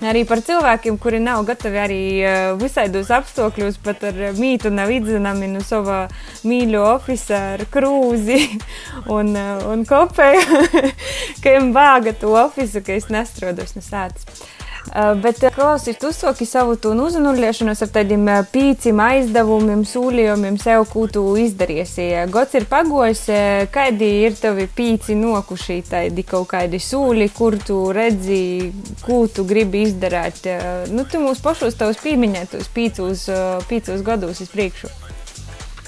[0.06, 5.50] Arī par cilvēkiem, kuri nav gatavi arī eh, visādos apstākļos, pat ar mītu nav izzināmi
[5.50, 6.04] no sava
[6.46, 8.38] mīļo oficiāla, ar krūzi
[9.18, 10.62] un, eh, un kopēju,
[11.42, 14.46] ka viņam vāga to oficiālu, ka es nestrodos no sācis.
[14.88, 20.86] Uh, bet klausies, tu soki savu to uzanulēšanos ar tādiem uh, pīcim aizdevumiem, sūlījumiem sev,
[20.92, 22.08] ko tu izdarīsi.
[22.32, 23.26] Gods ir pagojis,
[23.74, 28.72] kādi ir tavi pīci nokuši, tādi kaut kādi sūli, kur tu redzi,
[29.04, 30.48] ko tu gribi izdarīt.
[30.94, 33.28] Nu, tu mūs pašos tavus pieminētos pīcos,
[33.68, 34.94] pīcos gados uz priekšu.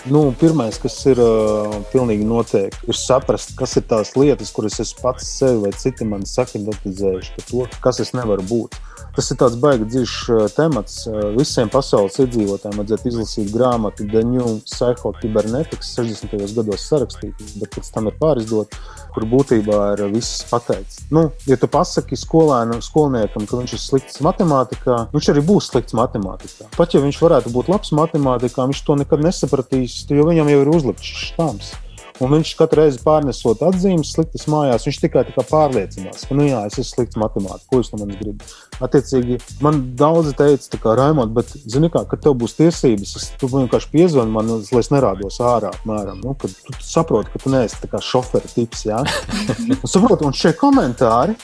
[0.07, 4.93] Nu, Pirmais, kas ir uh, pilnīgi noteikti, ir saprast, kas ir tās lietas, kuras es
[4.95, 8.79] pats sev vai citi man sakrimatizējuši par to, kas es nevaru būt.
[9.15, 11.01] Tas ir tāds baigi dziļš uh, temats.
[11.09, 16.37] Uh, visiem pasaules iedzīvotājiem vajadzētu izlasīt grāmatu The New Psycho Cybernetics 60.
[16.55, 18.79] gados sarakstīta, bet pēc tam ir pārizdota,
[19.15, 21.03] kur būtībā ir viss pateikts.
[21.13, 25.97] Nu, ja tu pasaki skolēnu, skolniekam, ka viņš ir slikts matemātikā, viņš arī būs slikts
[25.97, 26.69] matemātikā.
[26.77, 30.75] Pat ja viņš varētu būt labs matemātikā, viņš to nekad nesapratīs, jo viņam jau ir
[30.77, 31.73] uzlikts štāms.
[32.19, 36.75] Un viņš katru reizi pārnesot atzīmes sliktas mājās, viņš tikai pārliecinās, ka, nu jā, es
[36.75, 38.55] esmu slikts matemātikā, ko jūs no manis gribat.
[38.83, 43.47] Attiecīgi, man daudzi teica, ka, Raimond, bet, zini, kā, kad tev būs tiesības, es, tu
[43.51, 47.79] vienkārši piezvani man, lai es nerādos ārā, apmēram, nu, kad tu saproti, ka tu neesi
[47.79, 48.99] tā kā šoferi tips, jā.
[49.79, 51.35] un, saproti, un šie komentāri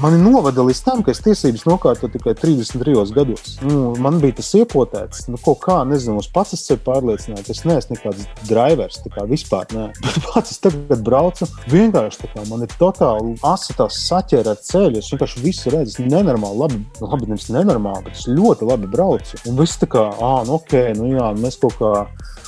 [0.00, 3.56] mani novada līdz tam, ka es tiesības nokārtoju tikai 33 gados.
[3.64, 7.96] Nu, man bija tas iepotēts, nu, kaut kā, nezinu, es pats esmu pārliecināts, es neesmu
[7.96, 9.90] nekāds drivers, tā kā vispār, nē.
[10.06, 15.00] Bet pats es tagad braucu, vienkārši tā kā man ir totāli asitās saķēra ar ceļu.
[15.00, 19.32] Es vienkārši visu redzu, es nenormāli labi, labi nevis nenormāli, bet es ļoti labi braucu.
[19.50, 21.90] Un viss tā kā, ah, nu ok, nu jā, mēs kaut kā,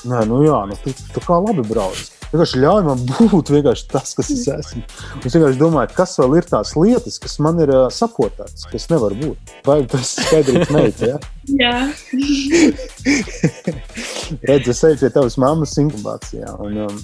[0.08, 2.00] nē, nu jā, nu tā, tā kā labi brauc.
[2.28, 3.50] Vienkārši ļauj man būt
[3.88, 4.82] tas, kas es esmu.
[5.24, 9.12] Es vienkārši domāju, kas vēl ir tās lietas, kas man ir uh, sapotātas, kas nevar
[9.16, 9.38] būt.
[9.64, 11.08] Vai tas ir skaidrs, meita?
[11.08, 11.16] Ja?
[11.62, 11.88] Jā.
[14.50, 16.52] Redzi, es eju pie tavas mammas inkubācijā.
[16.60, 17.00] Un, um,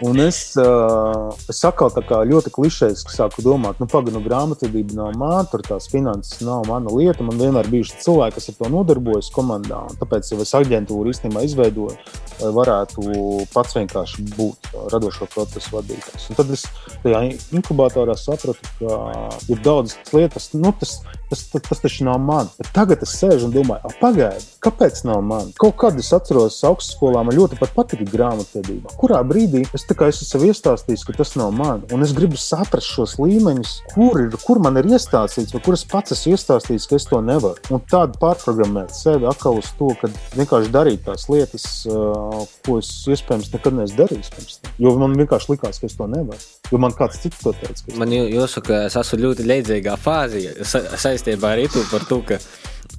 [0.00, 5.42] Un es, uh, es atkal ļoti klišejiski sāku domāt, nu, pagaidi, nu, grāmatvedība nav mana,
[5.52, 7.26] tur tās finanses nav mana lieta.
[7.26, 9.82] Man vienmēr bija cilvēki, kas ar to nodarbojas komandā.
[10.00, 11.98] Tāpēc jau es aģentūru īstenībā izveidoju,
[12.40, 13.04] lai varētu
[13.52, 16.30] pats vienkārši būt radošo procesu vadītājs.
[16.32, 16.64] Un tad es
[17.04, 17.20] tajā
[17.60, 19.02] inkubatorā sapratu, ka
[19.52, 22.50] ir daudzas lietas, nu, tas, tas, tas, tas taču nav man.
[22.58, 25.52] Bet tagad es sēžu un domāju, pagaidi, kāpēc nav man?
[25.60, 28.94] Kaut kad es atceros, augstskolā man ļoti patika grāmatvedība.
[29.00, 31.84] Kurā brīdī es tā kā es sev iestāstīju, ka tas nav man.
[31.94, 35.86] Un es gribu saprast šos līmeņus, kur, ir, kur man ir iestāstīts, vai kur es
[35.88, 37.62] pats esmu iestāstījis, ka es to nevaru.
[37.70, 41.66] Un tādu pārprogrammēt sevi atkal uz to, ka vienkārši darīt tās lietas,
[42.66, 44.74] ko es iespējams nekad neesmu darījis pirms tam.
[44.82, 46.48] Jo man vienkārši likās, ka es to nevaru.
[46.70, 47.96] Jo man kāds cits to teica.
[47.98, 50.82] Man jāsaka, es esmu ļoti leidzīgā fāzē sa
[51.20, 52.38] saistībā ar to, to ka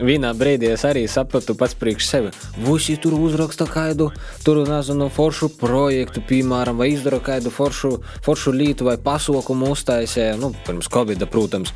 [0.02, 2.32] vienā brīdī es arī sapratu pats priekš sevi.
[2.62, 4.12] Visi tur uzraksta kādu,
[4.46, 10.54] tur nezinu, foršu projektu, piemēram, vai izdara kādu foršu, foršu lītu vai pasaukumu uztaisīja, nu,
[10.68, 11.74] pirms Covid, protams.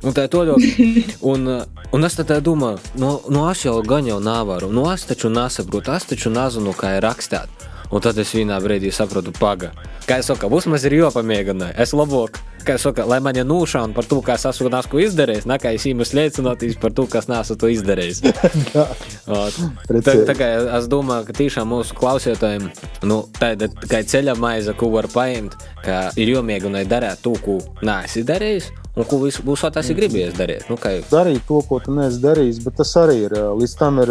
[0.00, 0.70] Un tā ir ļoti.
[1.30, 1.44] Un,
[1.92, 5.92] un es tā domāju, no, no es jau gan jau nevaru, no es taču nesaprotu,
[5.92, 7.68] es taču nezinu, kā ir rakstīt.
[7.90, 9.72] Un tad es vienā brīdī sapratu, paga.
[10.06, 11.72] Kā jau teicu, vismaz ir jāpamēģina.
[11.82, 15.48] Es labāk, kā jau teicu, lai man ir nūšana par to, kas esmu nesko izdarījis,
[15.50, 18.22] nekā es īmus liecinātīs par to, kas nesu to izdarījis.
[20.06, 22.68] tā, tā kā es domāju, ka tiešām mūsu klausītājiem
[23.10, 28.22] nu, tāda kā ceļa maize, ko var paņemt, ka ir jāmēģina darīt to, ko neesi
[28.26, 28.70] darījis.
[29.00, 30.66] Un ko visu būs tas gribējis darīt?
[30.68, 30.90] Nu, kā...
[31.08, 33.34] Darīt to, ko tu neesi darījis, bet tas arī ir.
[33.56, 34.10] Līdz tam ir,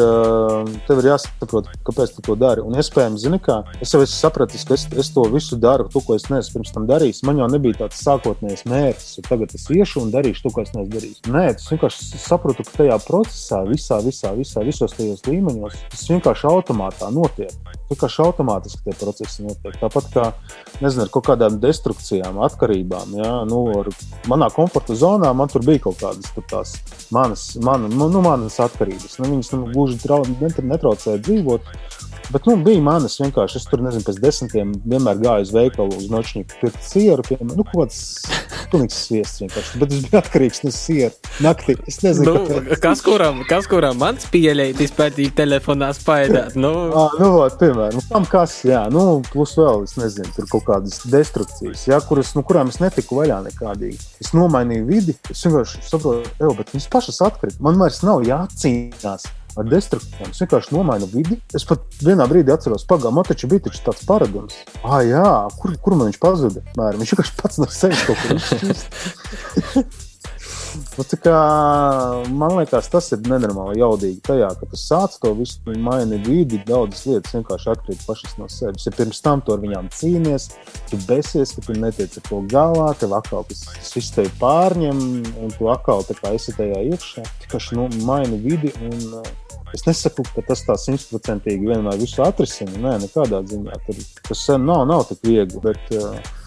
[0.87, 2.63] tev ir jāsaprot, kāpēc tu to dari.
[2.65, 6.01] Un iespējams, zini, kā es jau esmu sapratis, ka es, es to visu daru, to,
[6.05, 7.21] ko es neesmu pirms tam darījis.
[7.29, 10.73] Man jau nebija tāds sākotnējs mērķis, ka tagad es iešu un darīšu to, ko es
[10.73, 11.21] neesmu darījis.
[11.29, 16.49] Nē, es vienkārši sapratu, ka tajā procesā, visā, visā, visā visos tajos līmeņos, tas vienkārši
[16.49, 17.53] automātā notiek.
[17.89, 19.73] Vienkārši automātiski tie procesi notiek.
[19.81, 20.25] Tāpat kā
[20.83, 23.15] nezinu, ar kaut kādām destrukcijām, atkarībām.
[23.17, 23.31] Ja?
[23.49, 23.63] Nu,
[24.29, 26.75] manā komforta zonā man tur bija kaut kādas tās
[27.15, 29.17] manas, man, nu, manas atkarības.
[29.21, 29.97] Nu, viņas nu, gluži
[30.69, 31.73] netraucēja dzīvot.
[32.30, 33.57] Bet nu, bija manas vienkārši.
[33.57, 37.25] Es tur nezinu, pēc desmitiem vienmēr gāju uz veikalu, uz nočņiku, pirkt sieru.
[37.25, 38.01] Piemēram, nu, kaut kāds
[38.69, 39.80] pilnīgs sviests vienkārši.
[39.82, 41.75] Bet es biju atkarīgs no siera naktī.
[41.89, 42.82] Es nezinu, nu, kāpēc.
[42.84, 46.53] kas kuram, kas kuram mans pieļautīs pētīt telefonā spaidāt.
[46.59, 50.49] Nu, à, nu, vat, piemēram, nu, tam kas, jā, nu, plus vēl, es nezinu, tur
[50.53, 53.97] kaut kādas destrukcijas, jā, kuras, nu, kurām es netiku vaļā nekādīgi.
[54.21, 57.59] Es nomainīju vidi, es vienkārši saprotu, ej, bet viņas pašas atkrīt.
[57.63, 59.25] Man vairs nav jācīnās
[59.62, 60.34] ar destrukcijām.
[60.34, 61.39] Es vienkārši nomainu vidi.
[61.55, 64.60] Es pat vienā brīdī atceros, pagaidi, man taču bija taču tāds paradums.
[64.82, 65.26] Ah, jā,
[65.62, 66.66] kur, kur man viņš pazuda?
[66.80, 67.01] Mēram.
[67.03, 70.05] Viņš vienkārši pats no sevis kaut kur izšķīst.
[70.97, 71.39] Nu, kā,
[72.32, 76.61] man liekas, tas ir nenormāli jaudīgi tajā, ka tu sāc to visu, tu maini vidi,
[76.67, 78.88] daudzas lietas vienkārši atkrīt pašas no sevis.
[78.88, 80.49] Ja pirms tam tu ar viņām cīnies,
[80.91, 85.03] tu besies, ka tu netiec ar to galā, tev atkal tas, tas viss tevi pārņem,
[85.43, 86.03] un tu atkal
[86.34, 87.27] esi tajā iekšā.
[87.45, 88.73] Tikai nu, maini vidi.
[88.89, 89.38] Un, uh,
[89.69, 92.73] Es nesaku, ka tas tā simtprocentīgi vienmēr visu atrisina.
[92.82, 93.75] Nē, nekādā ziņā.
[93.86, 95.61] Tur, tas nav, nav tik viegli.
[95.61, 96.38] Bet, uh,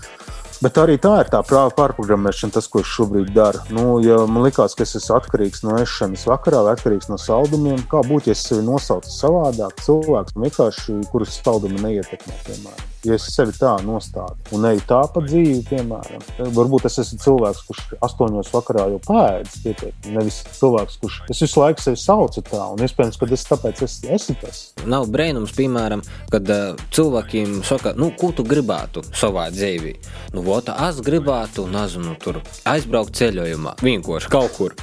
[0.63, 3.65] Bet arī tā ir tā pārprogrammēšana, tas, ko es šobrīd daru.
[3.75, 7.83] Nu, ja man liekas, ka es esmu atkarīgs no ēšanas vakarā vai atkarīgs no saldumiem,
[7.91, 12.91] kā būtu, ja es sevi nosaucu savādāk, cilvēks vienkārši, kurus saldumi neietekmē, piemēram.
[13.03, 16.22] Ja es sevi tā nostādu un eju tā pa dzīvi, piemēram,
[16.55, 20.14] varbūt es esmu cilvēks, kurš astoņos vakarā jau pēdas pietiekami.
[20.14, 23.98] Nevis cilvēks, kurš es visu laiku sevi saucu tā, un iespējams, ka es tāpēc es,
[24.07, 24.62] esmu tas.
[24.86, 29.96] Nav brīnums, piemēram, kad uh, cilvēkiem saka, nu, ko tu gribētu savā dzīvē.
[30.36, 32.38] Nu, vota, es gribētu, nezinu, tur
[32.70, 34.78] aizbraukt ceļojumā, vienkārši kaut kur.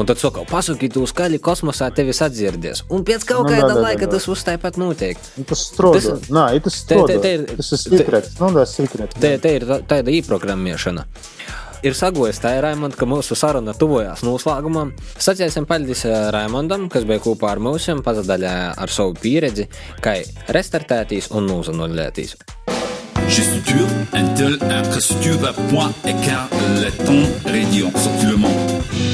[0.00, 2.84] Un tad saka, pasaki, tu skaļi kosmosā tevis atdzirdies.
[2.88, 4.14] Un pēc kaut Nu, kāda da, da, laika da.
[4.16, 5.18] tas uzstāja notiek.
[5.36, 6.14] Nu, Tas strādā.
[6.32, 7.18] Nē, tas strādā.
[7.56, 8.38] Tas ir secrets.
[8.40, 9.20] Nu, tas ir secrets.
[9.20, 11.04] Te, ir tā- tāda īprogrammēšana.
[11.82, 14.92] Ir sagojis tā, Raimond, ka mūsu saruna tuvojās noslēgumam.
[15.18, 19.66] Sacīsim paldies eh, Raimondam, kas bija kopā ar mums, pazadaļā ar savu pieredzi,
[20.00, 20.14] kā
[20.54, 22.36] restartētīs un nozanolētīs.
[23.26, 29.11] Gestuture, Intel, infrastructure, point, écart, letton, radio, sortillement.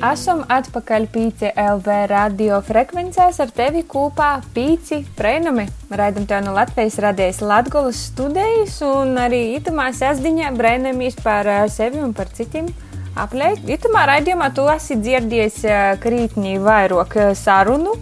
[0.00, 5.66] Esam atpakaļ pīci LV radio frekvencēs ar tevi kopā pīci brēnumi.
[5.92, 12.00] Raidam tev no Latvijas radijas Latgolas studijas un arī itamā sēsdiņā brēnamies par eh, sevi
[12.00, 12.72] un par citiem.
[13.20, 13.68] Aplēkt.
[13.68, 17.92] Itamā raidījumā tu esi dzirdējis eh, krītnī vairāk eh, sarunu.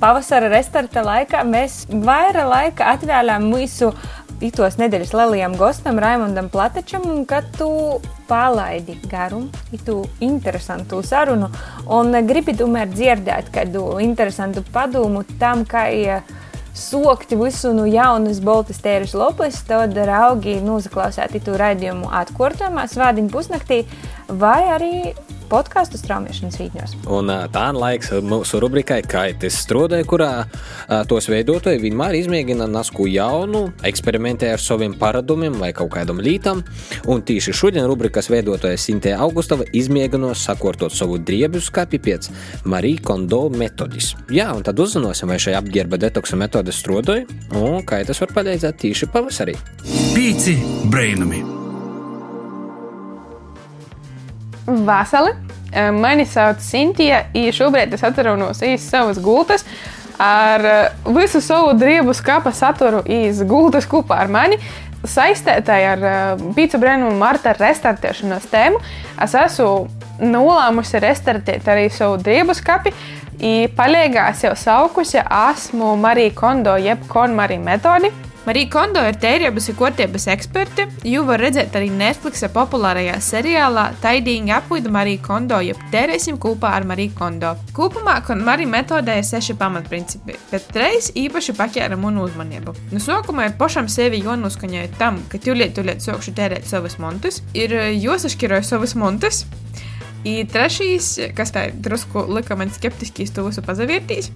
[0.00, 3.92] Pavasara restarta laikā mēs vairāk laika atvēlējām mūsu
[4.44, 7.68] itos nedēļas lielajam gostam, Raimondam Platačam, un kad tu
[8.28, 11.50] palaidi garumu, itu interesantu sarunu,
[11.92, 16.34] un gribi tomēr dzirdēt kādu interesantu padomu tam, kā eh,
[16.76, 23.84] sokti visu no jaunas boltas tēras lopas, tad raugi nozaklausēt itu raidījumu atkārtojumā svādiņu pusnaktī
[24.28, 24.92] vai arī
[25.50, 26.94] podkāstu straumēšanas rītņos.
[27.12, 30.30] Un tā ir laiks mūsu rubrikai Kaitis strādāja, kurā
[31.10, 36.62] tos veidotāji vienmēr izmēģina nasku jaunu, eksperimentē ar saviem paradumiem vai kaut kādam lītam.
[37.10, 42.30] Un tieši šodien rubrikas veidotāja Sintē Augustava izmēģinos sakortot savu driebu skapi pēc
[42.68, 44.14] Marija Kondo metodis.
[44.32, 47.26] Jā, un tad uzzināsim, vai šai apģērba detoksa metode strādāja
[47.56, 49.56] un kā tas var palīdzēt tieši pavasarī.
[50.16, 50.58] Pīci
[50.90, 51.65] brainami!
[54.66, 55.32] Vasali.
[55.72, 59.66] Eh, Mani sauc Sintīna, un šobrīd es atrodos iz savas gultas
[60.18, 64.58] ar eh, visu savu drību skapa saturu iz gultas kopā ar mani.
[65.06, 68.80] Saistētāji ar eh, pīci brēnu un marta restartēšanas tēmu,
[69.22, 69.86] es esmu
[70.22, 72.94] nolēmusi restartēt arī savu drību skapi.
[73.36, 78.08] I palīgās jau saukusi esmu Marija Kondo, jeb Konmarija metodi.
[78.46, 80.84] Marija Kondo ir tērības un kārtības eksperte.
[81.02, 86.86] Jūs varat redzēt arī Netflix populārajā seriālā Taidīgi apvida Marija Kondo, jeb tērēsim kopā ar
[86.86, 87.56] Mariju Kondo.
[87.74, 92.76] Kopumā Marija metodē ir seši pamatprincipi, bet reiz īpaši paķēra manu uzmanību.
[92.94, 97.74] No sākuma ir pašam sevi jānoskaņoja tam, ka tūlīt, tūlīt sākšu tērēt savas montus, ir
[97.98, 99.42] jāsašķiroja savas montus.
[100.26, 104.32] I trešais, kas tā drusku lika man skeptiski, to visu pazavērtīs.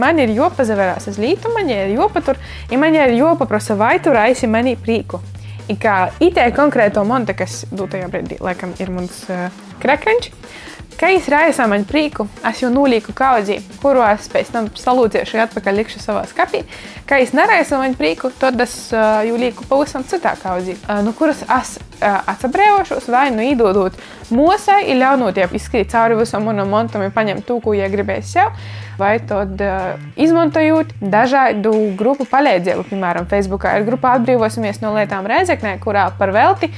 [0.00, 2.38] Man ir jāpazaverās uz lītu, man ir jāpatur,
[2.70, 5.20] ja man ir jāpaprasa, vai tu raisi manī prieku.
[5.70, 9.50] I kā itē konkrēto monte, kas dotajā brīdī, laikam, ir mans uh,
[9.82, 10.30] krekrenč,
[11.00, 15.78] ka es raisu man prieku, es jau nulīku kaudzī, kuru es pēc tam salūciešu atpakaļ
[15.80, 16.60] likšu savā skapī.
[17.08, 21.14] Ka es neraisu man prieku, tad es uh, jau lieku pavisam citā kaudzī, uh, no
[21.16, 23.96] kuras es uh, atsabrēvošos vai nu īdodot
[24.36, 28.36] mosai, ir ļaunot jau izskrīt cauri visam manam montam un paņemt to, ko ja gribēs
[28.36, 28.52] sev
[29.00, 32.84] vai tad uh, izmantojot dažādu grupu palīdzību.
[32.92, 36.68] Piemēram, Facebookā ir grupa Atbrīvosimies no lietām Reizeknē, kurā par velti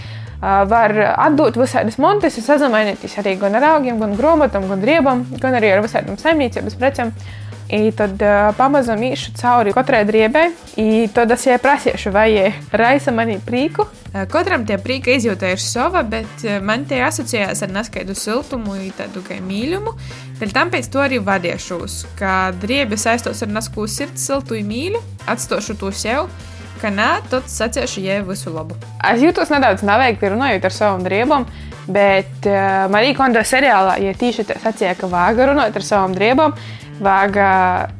[0.43, 5.71] var atdot visādas montes, sazināties arī gan ar augiem, gan grāmatām, gan driebam, gan arī
[5.77, 7.15] ar visādām saimniecības precēm.
[7.73, 8.21] I tad
[8.59, 13.39] pamazām īšu cauri katrai driebai, i tad es jai prasīšu, vai jai raisa manī.
[14.13, 18.93] Eh, Katram tie prīka izjūta ir sava, bet man tie asociējās ar neskaidu siltumu, un
[18.99, 19.95] tādu kā mīlumu.
[20.37, 25.01] Dēļ tam pēc to arī vadiešos, ka driebi saistos ar nasku sirds siltu un mīļu,
[25.33, 26.29] atstošu to sev,
[26.83, 28.77] ka nē, tad saciešu jai visu labu.
[29.07, 31.47] Es jūtos nedaudz neveikti runājot ar savām driebām,
[31.93, 36.57] bet uh, Marija Kondo seriālā, ja tā sacīja, ka vāga runāt ar savām driebām,
[37.03, 37.49] vāga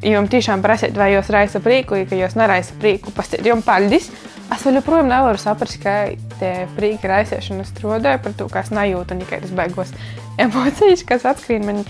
[0.07, 4.11] jums tiešām prasīt, vai jūs raisa prieku, ja jūs neraisa prieku, pastāstiet jums paldies.
[4.53, 9.17] Es vēl joprojām nevaru saprast, kā tie prīki ir aizsiešana strādāja par to, kas nejūta
[9.31, 9.95] tas beigās
[10.43, 11.85] emocijas, kas atskrien man.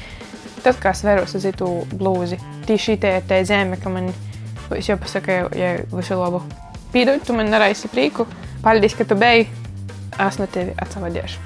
[0.63, 2.37] Tas, kā es veros uz itu blūzi,
[2.69, 4.13] tieši tie ir tie zemi, ka man
[4.71, 6.45] pasaku, ja visu labu.
[6.93, 8.27] Pīdod, tu man neraisi prīku,
[8.61, 9.49] paldies, ka tu beigi,
[10.21, 11.41] es no tevi atsavadīšu.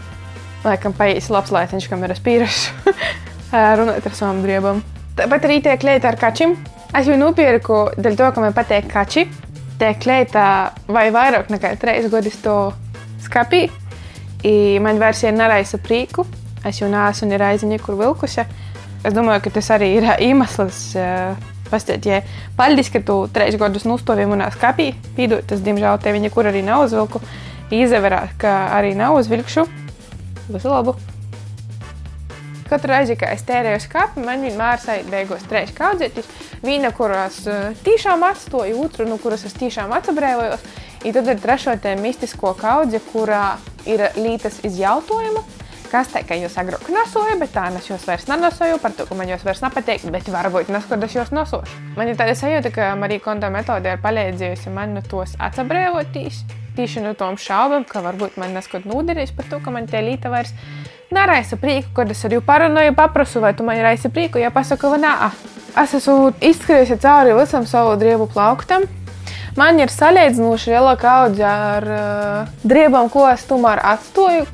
[0.66, 2.94] Laikam paies labs laiciņš, kam ir es pīrašu
[3.78, 4.82] runāt ar savam driebam.
[5.16, 6.56] Tāpat arī tie klieti ar kačim.
[6.96, 9.26] Es jau nopirku dēļ to, ka man patīk kači.
[9.78, 10.42] Tie klieti
[10.90, 12.56] vai vairāk nekā trīs gadus to
[13.24, 13.66] skapī.
[14.82, 16.26] Man vairs ir neraisa prīku.
[16.66, 18.42] Es jau neesmu ne reizi nekur vilkusi.
[19.06, 20.88] Es domāju, ka tas arī ir iemesls.
[20.98, 22.20] Uh, Pastāstiet, ja
[22.58, 24.92] paldies, ka tu trīs gadus nustāvēji manā skapī.
[25.16, 27.22] Pīdot, tas, diemžēl, tevi nekur arī nav uzvilku.
[27.74, 29.66] Izaverā, ka arī nav uzvilkšu.
[30.46, 30.94] Visu labu!
[32.66, 36.26] Katru reizi, kad es tērēju skāpi, man vienmēr ir beigās trīs kaudzētis.
[36.66, 40.64] Viena, kuras uh, tiešām atstoju, otru, no kuras es tiešām atsabrēvojos.
[41.06, 45.44] Un tad ir trešo tā mistisko kaudzi, kurā ir lītas izjautojuma.
[45.90, 49.16] Kas tā, ka jūs agrāk nesoju, bet tā es jūs vairs nenosoju, par to, ka
[49.18, 51.78] man jūs vairs nepatīk, bet varbūt neskatoties jūs nosošu.
[51.96, 56.42] Man ir tāda sajūta, ka Marija Konta metode ir palīdzējusi man no tos atsabrēvotīs.
[56.76, 60.32] Tieši no tom šaubām, ka varbūt man neskot noderēs par to, ka man tie līta
[60.32, 60.52] vairs
[61.14, 65.00] neraisa prieku, kad es arī parunāju, paprasu, vai tu man raisi prieku, ja pasaku, ka
[65.00, 65.14] nē,
[65.84, 68.84] es esmu izskrējusi cauri visam savu driebu plauktam.
[69.56, 74.44] Man ir salīdzinoši liela kaudze ar uh, driebām, ko es tomēr atstāju.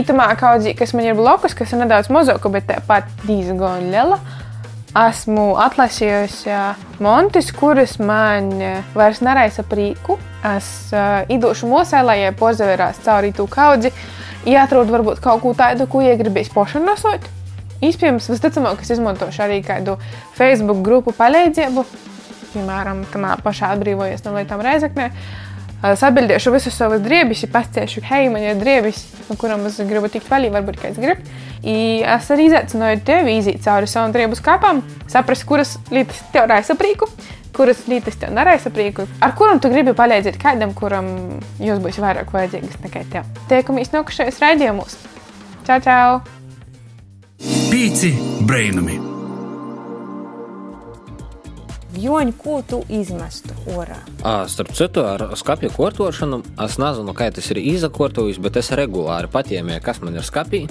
[0.00, 4.16] Itamā kaudzī, kas man ir blakus, kas ir nedaudz mazāka, bet tāpat diezgan liela.
[4.96, 6.54] Esmu atlasījusi
[7.04, 8.48] montus, kuras man
[8.96, 10.16] vairs neraisa prieku.
[10.56, 13.92] Es uh, idošu mosē, lai jie pozavērās cauri tū kaudzi.
[14.48, 17.28] Jāatrod varbūt kaut ko tādu, ko iegribīs pošanosot.
[17.84, 20.00] Iespējams, visticamāk, es izmantošu arī kādu
[20.40, 21.84] Facebook grupu palīdzību,
[22.54, 25.10] piemēram, tamā pašā atbrīvojies no lietām Reizeknē.
[25.78, 30.50] Sabildīšu visus savus driebus, pastāstīšu, hei, man ir driebis, no kuram es gribu tikt vaļā,
[30.56, 31.22] varbūt kāds grib.
[31.62, 36.74] I es arī izaicināju tevi iziet cauri savam driebu skāpam, saprast, kuras lietas tev raisa
[36.78, 37.06] prieku,
[37.54, 41.12] kuras lietas tev neraisa prieku, ar kuram tu gribi palīdzēt kādam, kuram
[41.62, 43.30] jūs būs vairāk vajadzīgas nekā tev.
[43.50, 44.98] Tiekamies nākamajos raidījumos.
[45.68, 46.18] Čau, čau!
[47.70, 48.14] Pīci
[48.46, 49.17] brainami!
[51.98, 53.96] Joņi, ko tu izmestu orā?
[54.50, 59.82] Starp citu, ar skāpju kortošanu es nezinu, kā tas ir izakortojis, bet es regulāri patiemēju,
[59.82, 60.62] kas man ir skāpī.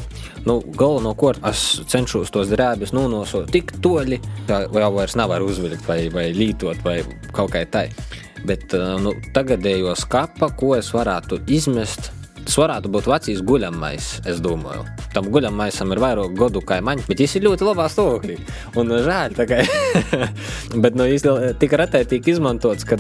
[0.47, 6.05] Nu, Galvenokārt es cenšos tos drēbes nonosot tik toļi, ka jau vairs nevaru uzvilkt vai,
[6.13, 7.01] vai lītot vai
[7.36, 7.88] kaut kā tā.
[8.47, 8.71] Bet
[9.03, 12.13] nu, tagadējo skapa, ko es varētu izmest,
[12.47, 14.85] Tas varētu būt vecīs guļamais, es domāju.
[15.11, 18.37] Tam guļamaisam ir vairāk gadu kā man, bet viņš ir ļoti labā stāvoklī.
[18.79, 19.57] Un žēl, ka
[20.85, 22.95] bet nu, īstenībā tik retai tiek izmantots, ka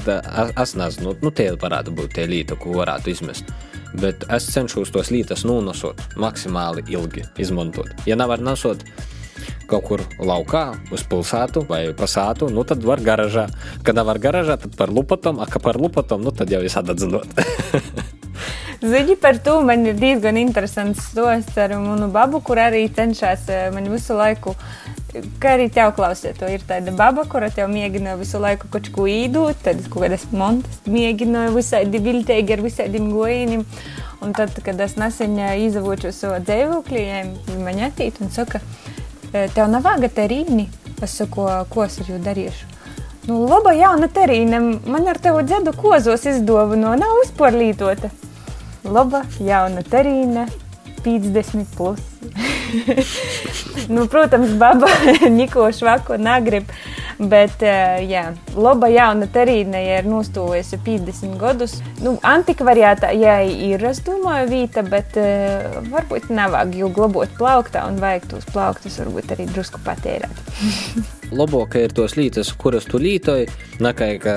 [0.51, 3.53] es nezinu, nu, tie varētu būt tie līti, ko varētu izmest.
[3.95, 7.95] Bet es cenšos tos lītas nonosot maksimāli ilgi izmantot.
[8.03, 8.83] Ja nevar nesot,
[9.71, 13.47] kaut kur laukā, uz pilsētu vai pasātu, nu tad var garažā.
[13.87, 17.31] Kad nevar garažā, tad par lupatom, a ka par lupatom, nu tad jau visādi atzinot.
[18.77, 23.69] Ziņa par to man ir diezgan interesants stosts ar manu babu, kur arī cenšas eh,
[23.73, 24.53] man visu laiku.
[25.41, 29.07] Kā arī tev klausiet, to ir tāda baba, kura tev mēģina visu laiku kaut ko
[29.09, 33.63] īdot, tad kaut kādas montas mēģina visādi viltīgi ar visādiem gojieniem.
[34.21, 37.07] Un tad, kad es nesen eh, izavoču savu dzīvokli,
[37.65, 38.61] man atīt un saka,
[39.31, 40.67] eh, tev nav vāga terīni.
[41.01, 42.69] Es saku, ko es ar jū darīšu?
[43.25, 48.13] Nu, laba jauna terīna, man ar tevu dzēdu kozos izdovano, nav uzporlītota
[48.87, 50.47] laba, jauna terīna,
[51.05, 51.99] 50 plus.
[53.93, 54.89] nu, protams, baba
[55.37, 56.69] Niko švako negrib,
[57.17, 58.23] bet, eh, jā,
[58.55, 61.77] laba jauna terīna, ja ir nostūvējusi 50 gadus.
[62.03, 68.01] Nu, antikvariātā, jā, ir, es domāju, vīta, bet uh, varbūt nevajag jau glabot plauktā un
[68.03, 70.43] vajag tos plauktus varbūt arī drusku patērēt.
[71.31, 73.47] labāk ir tos lītas, kuras tu lītoji,
[73.83, 74.33] nekā ka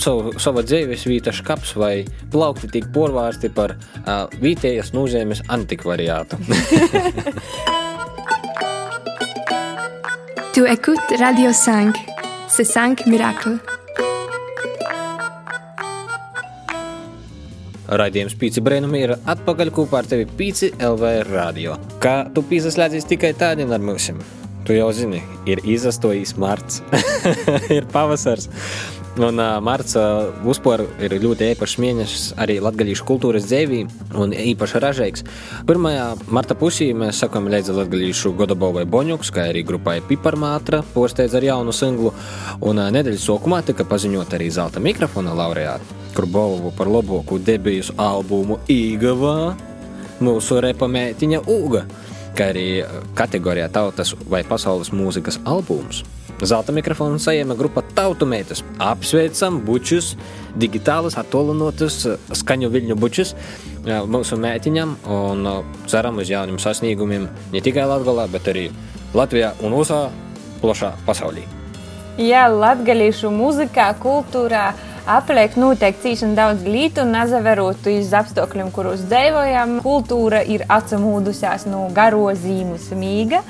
[0.00, 6.36] savu, sava dzīves vīta škaps vai plaukti tik porvārsti par uh, vietējas nozīmes antikvariātu.
[10.54, 11.96] tu écoutes Radio 5,
[12.48, 13.58] c'est 5 miracles.
[17.86, 21.76] Raidījums Pīci Brēnumi ir atpakaļ kopā ar tevi Pīci LV radio.
[22.02, 24.10] Kā tu piesaistīsies tikai tādien ar mums?
[24.66, 26.80] Tu jau zini, ir izastojis marts,
[27.76, 28.48] ir pavasars.
[29.16, 33.84] Un uh, marts uh, uzpār ir ļoti īpašs mēnesis arī latviešu kultūras dzīvī
[34.18, 35.22] un īpaši ražīgs.
[35.68, 41.46] Pirmajā marta pusī mēs sakām līdzi latviešu Godabovai Boņuks, kā arī grupai Piparmātra, posteidz ar
[41.46, 42.10] jaunu singlu.
[42.58, 47.94] Un uh, nedēļas sākumā tika paziņot arī zelta mikrofona laureāti, kur balvu par labāko debiju
[48.02, 49.38] albumu Īgavā
[50.26, 51.86] mūsu repamētiņa Uga,
[52.36, 52.66] kā arī
[53.16, 56.04] kategorijā tautas vai pasaules mūzikas albums.
[56.36, 58.60] Zelta mikrofonu saņēma grupa Tautumētas.
[58.82, 60.12] Apsveicam bučus,
[60.60, 62.02] digitālus, attālinotus
[62.36, 63.32] skaņu viļņu bučus
[63.86, 65.48] mūsu mētiņam un
[65.88, 68.66] ceram uz jauniem sasniegumiem ne tikai Latvijā, bet arī
[69.16, 70.02] Latvijā un visā
[70.60, 71.46] plašā pasaulē.
[72.20, 74.70] Jā, latviešu mūzikā, kultūrā
[75.06, 76.66] apliek noteikti cīši un daudz
[77.02, 79.80] un nezaverot uz apstākļiem, kuros dzīvojam.
[79.84, 83.42] Kultūra ir atsamūdusies no garo zīmu smīga.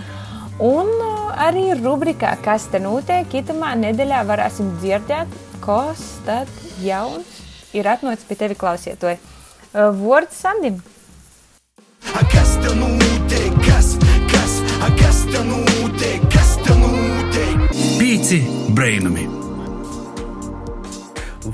[0.60, 0.88] Un
[1.36, 5.28] arī rubrikā, kas te notiek, itamā nedēļā varēsim dzirdēt,
[5.60, 6.48] kas tad
[6.84, 7.40] jauns
[7.76, 9.18] ir atnācis pie tevi klausietoji.
[9.72, 10.80] Vārds Sandim.
[12.32, 13.56] Kas te notiek?
[13.66, 13.96] Kas,
[14.32, 14.60] kas,
[15.00, 16.28] kas te notiek?
[16.32, 17.66] Kas te notiek?
[18.00, 18.44] Pīci
[18.76, 19.45] brainami.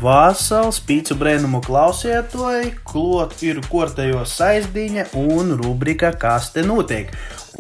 [0.03, 7.13] Vasals pīcu brēnumu klausietoji, klot ir kortējos saizdiņa un rubrika Kas te notiek.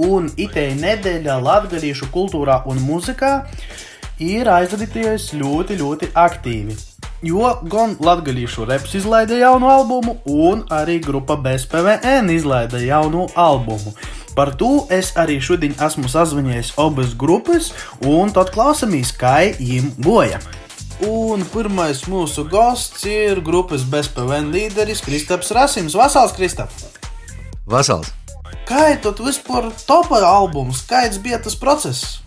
[0.02, 3.30] Un itēja nedēļa latgadījušu kultūrā un muzikā
[4.18, 6.74] ir aizvadīties ļoti, ļoti aktīvi.
[7.22, 13.94] Jo gan latgadījušu reps izlaida jaunu albumu, un arī grupa BSPVN izlaida jaunu albumu.
[14.34, 17.70] Par to es arī šodien esmu sazvanījis abas grupas,
[18.02, 20.42] un tad klausāmies, kā viņiem goja.
[21.00, 25.96] Un pirmais mūsu gosts ir grupas BSPVN līderis Kristaps Rasims.
[25.98, 26.70] Vasals, Kristap!
[27.66, 28.12] Vasals!
[28.68, 30.84] Kā ir tad vispār topa albums?
[30.86, 32.21] Kāds bija tas process?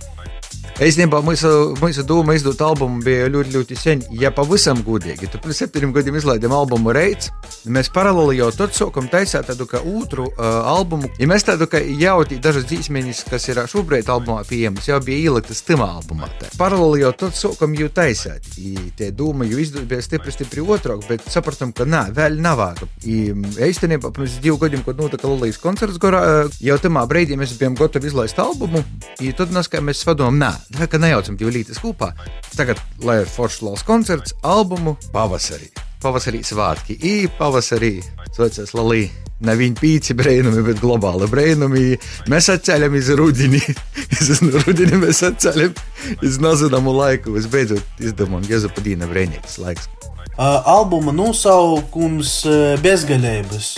[0.76, 1.50] Īstenībā mūsu,
[1.80, 4.02] mūsu doma izdot albumu bija ļoti, ļoti sen.
[4.20, 7.30] Ja pavisam godīgi, tad pirms septiņiem gadiem izlaidām albumu Reits.
[7.72, 11.08] Mēs paralēli jau tad sākam taisīt tādu kā otru uh, albumu.
[11.16, 15.64] Ja mēs tādu kā jau dažas dzīsmeņas, kas ir šobrīd albumā pieejamas, jau bija ieliktas
[15.64, 16.28] timā albumā.
[16.60, 18.52] Paralēli jau tad sākam jau taisīt.
[19.00, 22.66] Tie doma jau izdot bija stipri, stipri otrāk, bet sapratam, ka nā, vēl nav.
[23.06, 26.22] Īstenībā pirms diviem gadiem, kad notika Lulijas koncerts, gorā,
[26.60, 28.84] jau tamā brīdī mēs bijām gatavi izlaist albumu.
[29.24, 32.12] I tad mēs, mēs padomājam, nē, Tā kā nejaucam līnijas kopā,
[32.56, 35.70] tagad, lai foršs lauks koncerts, albumu pavasarī.
[36.02, 38.00] Pavasarī svētki, īri pavasarī,
[38.34, 39.06] sveicies Lalī.
[39.46, 41.98] Ne viņa pīci brīnumi, bet globāli brīnumi.
[42.32, 43.60] Mēs atceļam iz rudeni.
[44.16, 45.76] iz rudeni mēs atceļam
[46.24, 47.36] iz nezināmu laiku.
[47.36, 49.90] Visbeidzot, izdomājam, Jēzu padīna brīnīgs laiks.
[50.36, 53.70] Uh, albuma nosaukums uh, Bezgaļības.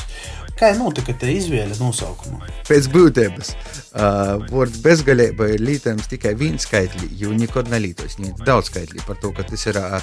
[0.58, 2.48] Kā notika tā izvēle nosaukuma?
[2.66, 3.52] Pēc būtības.
[3.98, 9.30] Uh, vārds bezgalība ir lietojams tikai viens skaitlis, jo nekad nelītos daudz skaitlī par to,
[9.38, 10.00] ka tas ir uh,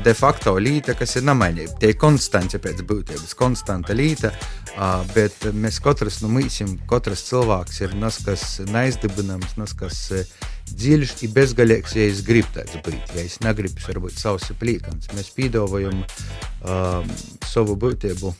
[0.00, 1.76] de facto līta, kas ir namainība.
[1.82, 7.82] Tie ir konstanta pēc būtības, konstanta līta, uh, bet mēs katrs no mums, katrs cilvēks
[7.84, 10.38] ir nas, kas neizdibināms, nas, kas uh,
[10.70, 13.12] dziļš un bezgalīgs, ja es gribu tādu būt.
[13.18, 15.12] Ja es negribu, varbūt savs plīkans.
[15.12, 17.04] Mēs pīdovojam uh,
[17.52, 18.32] savu būtību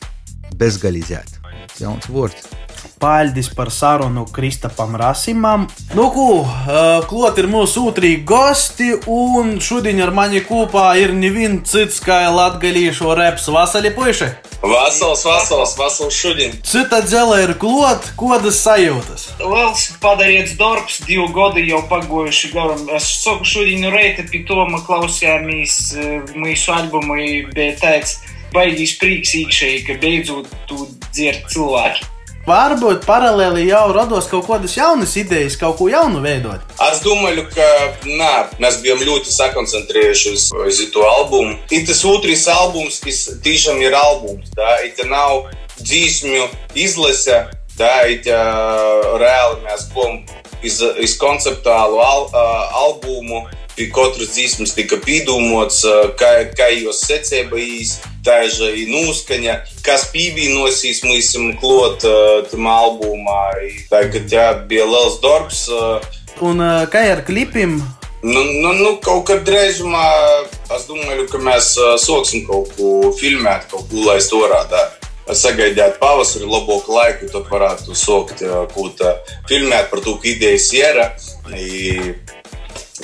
[0.58, 1.38] bezgalīzēt.
[1.80, 2.48] Jauns vārds.
[3.00, 5.66] Paldies par sarunu Kristapam Rasimam.
[5.94, 11.64] Nu, ko, uh, klot ir mūsu otrī gosti, un šodien ar mani kopā ir neviens
[11.70, 14.28] cits kā latgalīšu reps Vasali Puiši.
[14.60, 16.52] Vasals, vasals, vasals šodien.
[16.68, 19.30] Cita dzela ir klot, kodas sajūtas.
[19.40, 22.84] Liels padarīts darbs, divi gadi jau pagojuši garam.
[22.96, 25.78] Es saku šodien reita pie Toma klausījāmies
[26.36, 27.16] mūsu albumu,
[27.56, 28.18] bija tāds
[28.54, 32.08] baigīs prieks iekšēji, ka beidzot tu dzird cilvēki.
[32.48, 36.64] Varbūt paralēli jau rados kaut kādas jaunas idejas, kaut ko jaunu veidot.
[36.86, 37.66] Es domāju, ka
[38.08, 38.32] nā,
[38.62, 41.58] mēs bijām ļoti sakoncentrējušies uz, to albumu.
[41.70, 44.48] Ir tas otrs albums, kas tiešām ir albums.
[44.56, 45.50] Tā ir nav
[45.82, 46.48] dzīsmju
[46.80, 47.42] izlase,
[47.76, 48.24] tā ir
[49.20, 50.24] reāli mēs bijām
[50.64, 52.28] iz, iz konceptuālu al,
[52.86, 53.44] albumu.
[53.80, 55.78] Pie katras dzīsmas tika pīdūmots,
[56.20, 61.30] kā, kā jūs secība īsti tā ir nūskaņa, kas pīvīnosīs mums
[61.62, 62.04] klot
[62.50, 63.38] tam albumā.
[63.88, 65.62] Kā jā, bija liels darbs.
[66.44, 66.60] Un
[66.92, 67.78] kā ar klipiem?
[68.20, 70.04] Nu, nu, nu, kaut kad drīzumā
[70.76, 71.70] es domāju, ka mēs
[72.04, 74.60] sāksim kaut ko filmēt, kaut ko laist orā.
[75.30, 79.16] Sagaidīt pavasari, labāku laiku, tad varētu sākt kaut ko
[79.48, 81.00] filmēt par to, ka idejas ir.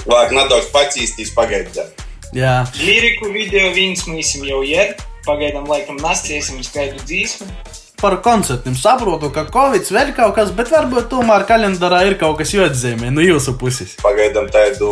[0.05, 2.05] Vajag nedaudz pacīstīs, pagaidīt.
[2.37, 2.67] Jā.
[2.83, 4.97] Liriku video viens mums jau ir.
[5.27, 7.49] Pagaidām, laikam, nasciesim skaidru dzīsmu.
[7.97, 12.53] Par koncertiem saprotu, ka Covid vēl kaut kas, bet varbūt tomēr kalendārā ir kaut kas
[12.53, 13.97] jāatzīmē no jūsu puses.
[14.05, 14.91] Pagaidām tādu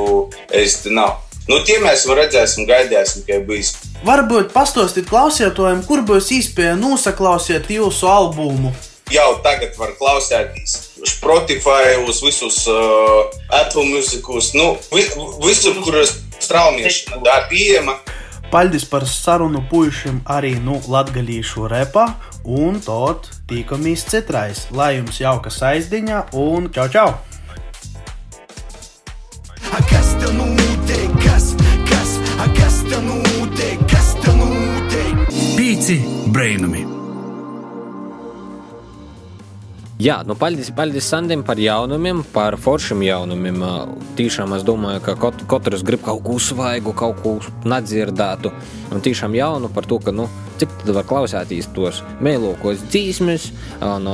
[0.49, 1.21] īsti nav.
[1.45, 3.75] Nu, tie mēs redzēsim, gaidīsim, kā bijis.
[4.09, 8.73] Varbūt pastāstīt klausītājiem, kur būs iespēja nosaklausīt jūsu albumu.
[9.13, 15.05] Jau tagad var klausīties Spotify, uz visus uh, Apple mūzikus, nu, vi,
[15.45, 16.01] visur, kur
[16.41, 17.99] straumēšana tā pieejama.
[18.53, 22.07] Paldies par sarunu puišiem arī no latgalīšu repa,
[22.45, 24.67] un tot tīkamies citrais.
[24.71, 27.09] Lai jums jauka saizdiņa, un čau čau!
[29.91, 31.11] Kas te notiek?
[31.25, 31.51] Kas,
[31.91, 32.17] kas,
[32.55, 33.87] kas te notiek?
[33.91, 35.25] Kas te notiek?
[35.59, 36.94] Pīci brainami!
[40.03, 43.61] Jā, nu, paldies, paldies Sandim par jaunumiem, par foršiem jaunumiem.
[44.19, 48.51] Tiešām es domāju, ka kaut, katrs grib kaut ko svaigu, kaut ko nedzirdētu.
[48.91, 50.27] Un tiešām jaunu par to, ka, nu,
[50.59, 53.47] cik tad var klausēties tos mēlokos dzīsmes,
[53.87, 54.11] un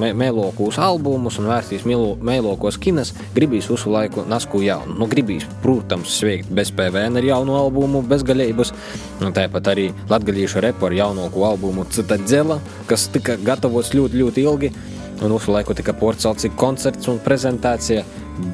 [0.00, 4.96] mē, mēlokos albumus un vērstīs mēlokos kinas, gribīs visu laiku nasku jaunu.
[4.96, 8.72] Nu, gribīs, protams, sveikt bez PVN ar jaunu albumu, bez gaļības.
[9.20, 14.72] Un tāpat arī latgaļiešu repu ar jaunāko albumu Citadela, kas tika gatavots ļoti, ļoti ilgi.
[15.18, 18.04] Un visu laiku tika porcelāts koncerts un prezentācija,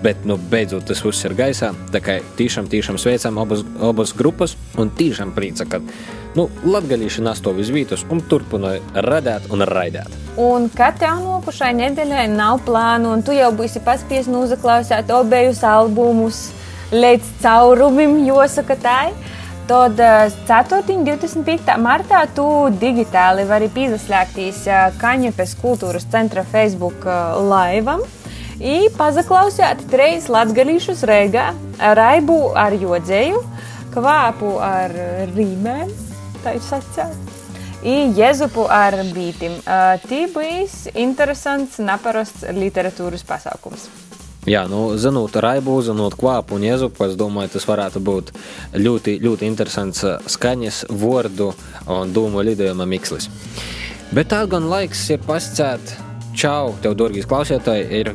[0.03, 1.75] bet nu, beidzot tas viss ir gaisā.
[1.93, 5.83] Tā kā tiešām, tiešām sveicam abas, abas grupas un tiešām prieca, ka
[6.39, 10.17] nu, latgadījuši nastāv uz vietas un turpina radīt un raidīt.
[10.41, 16.47] Un kad tev nokušai nedēļai nav plānu, un tu jau būsi paspies noklausīt obējus albumus
[16.95, 18.99] līdz caurumim, jāsaka tā.
[19.65, 20.93] Tad 4.
[20.93, 21.77] un 25.
[21.81, 22.45] martā tu
[22.77, 24.59] digitāli vari piesaistīties
[25.01, 27.07] Kaņepes kultūras centra Facebook
[27.49, 28.03] laivam.
[28.61, 31.47] I pazaklausīt trīs latgadījušus reigā,
[31.81, 33.41] raibu ar jodzēju,
[33.97, 34.93] kvāpu ar
[35.33, 35.89] rīmēm,
[36.45, 37.17] tā ir sacīt.
[37.81, 39.57] I jezupu ar bītim.
[40.05, 43.89] Tī bijis interesants, neparasts literatūras pasākums.
[44.45, 48.33] Jā, nu, zinot raibu, zinot kvāpu un iezupu, es domāju, tas varētu būt
[48.77, 51.55] ļoti, ļoti interesants skaņas, vārdu
[51.89, 53.31] un dūmu lidojuma mikslis.
[54.13, 55.97] Bet tā gan laiks ir pascēt.
[56.35, 58.09] Čau, tev, dārgais klausītāji, ir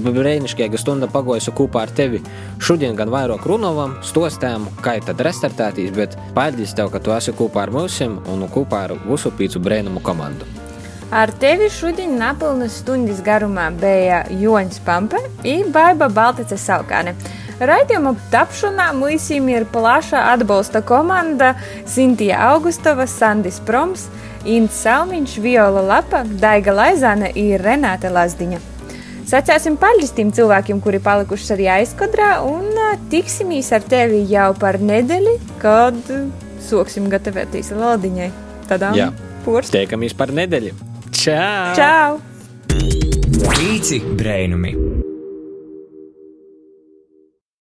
[0.00, 2.22] brīnišķīga stunda pagojusi kopā ar tevi.
[2.56, 7.66] Šodien gan vairāk runājām, stostām, kā tad restartētīs, bet paldies tev, ka tu esi kopā
[7.66, 10.65] ar mums un kopā ar visu pīcu brēnumu komandu.
[11.10, 17.12] Ar tevi šodien nepilnas stundas garumā bija Joņš Pampe un Baiba Baltice Saukāne.
[17.62, 21.54] Raidījuma tapšanā mums ir plaša atbalsta komanda
[21.86, 24.08] Sintīna Augustova, Sandis Proms,
[24.44, 28.58] Inns Salmiņš, Viola Lapa, Daiga Laizāne un Renāte Lazdiņa.
[29.26, 32.74] Sacēsim paldies tiem cilvēkiem, kuri palikuši arī aizkadrā, un
[33.10, 35.98] tiksimies ar tevi jau par nedēļu, kad
[36.66, 38.28] sāksim gatavoties Laldiņai.
[38.66, 38.98] Tadām!
[38.98, 39.10] Jā,
[39.70, 40.85] tiekamies par nedēļu!
[41.12, 41.74] Čau!
[41.76, 42.20] Čau!
[43.46, 44.85] Pīci brainumi!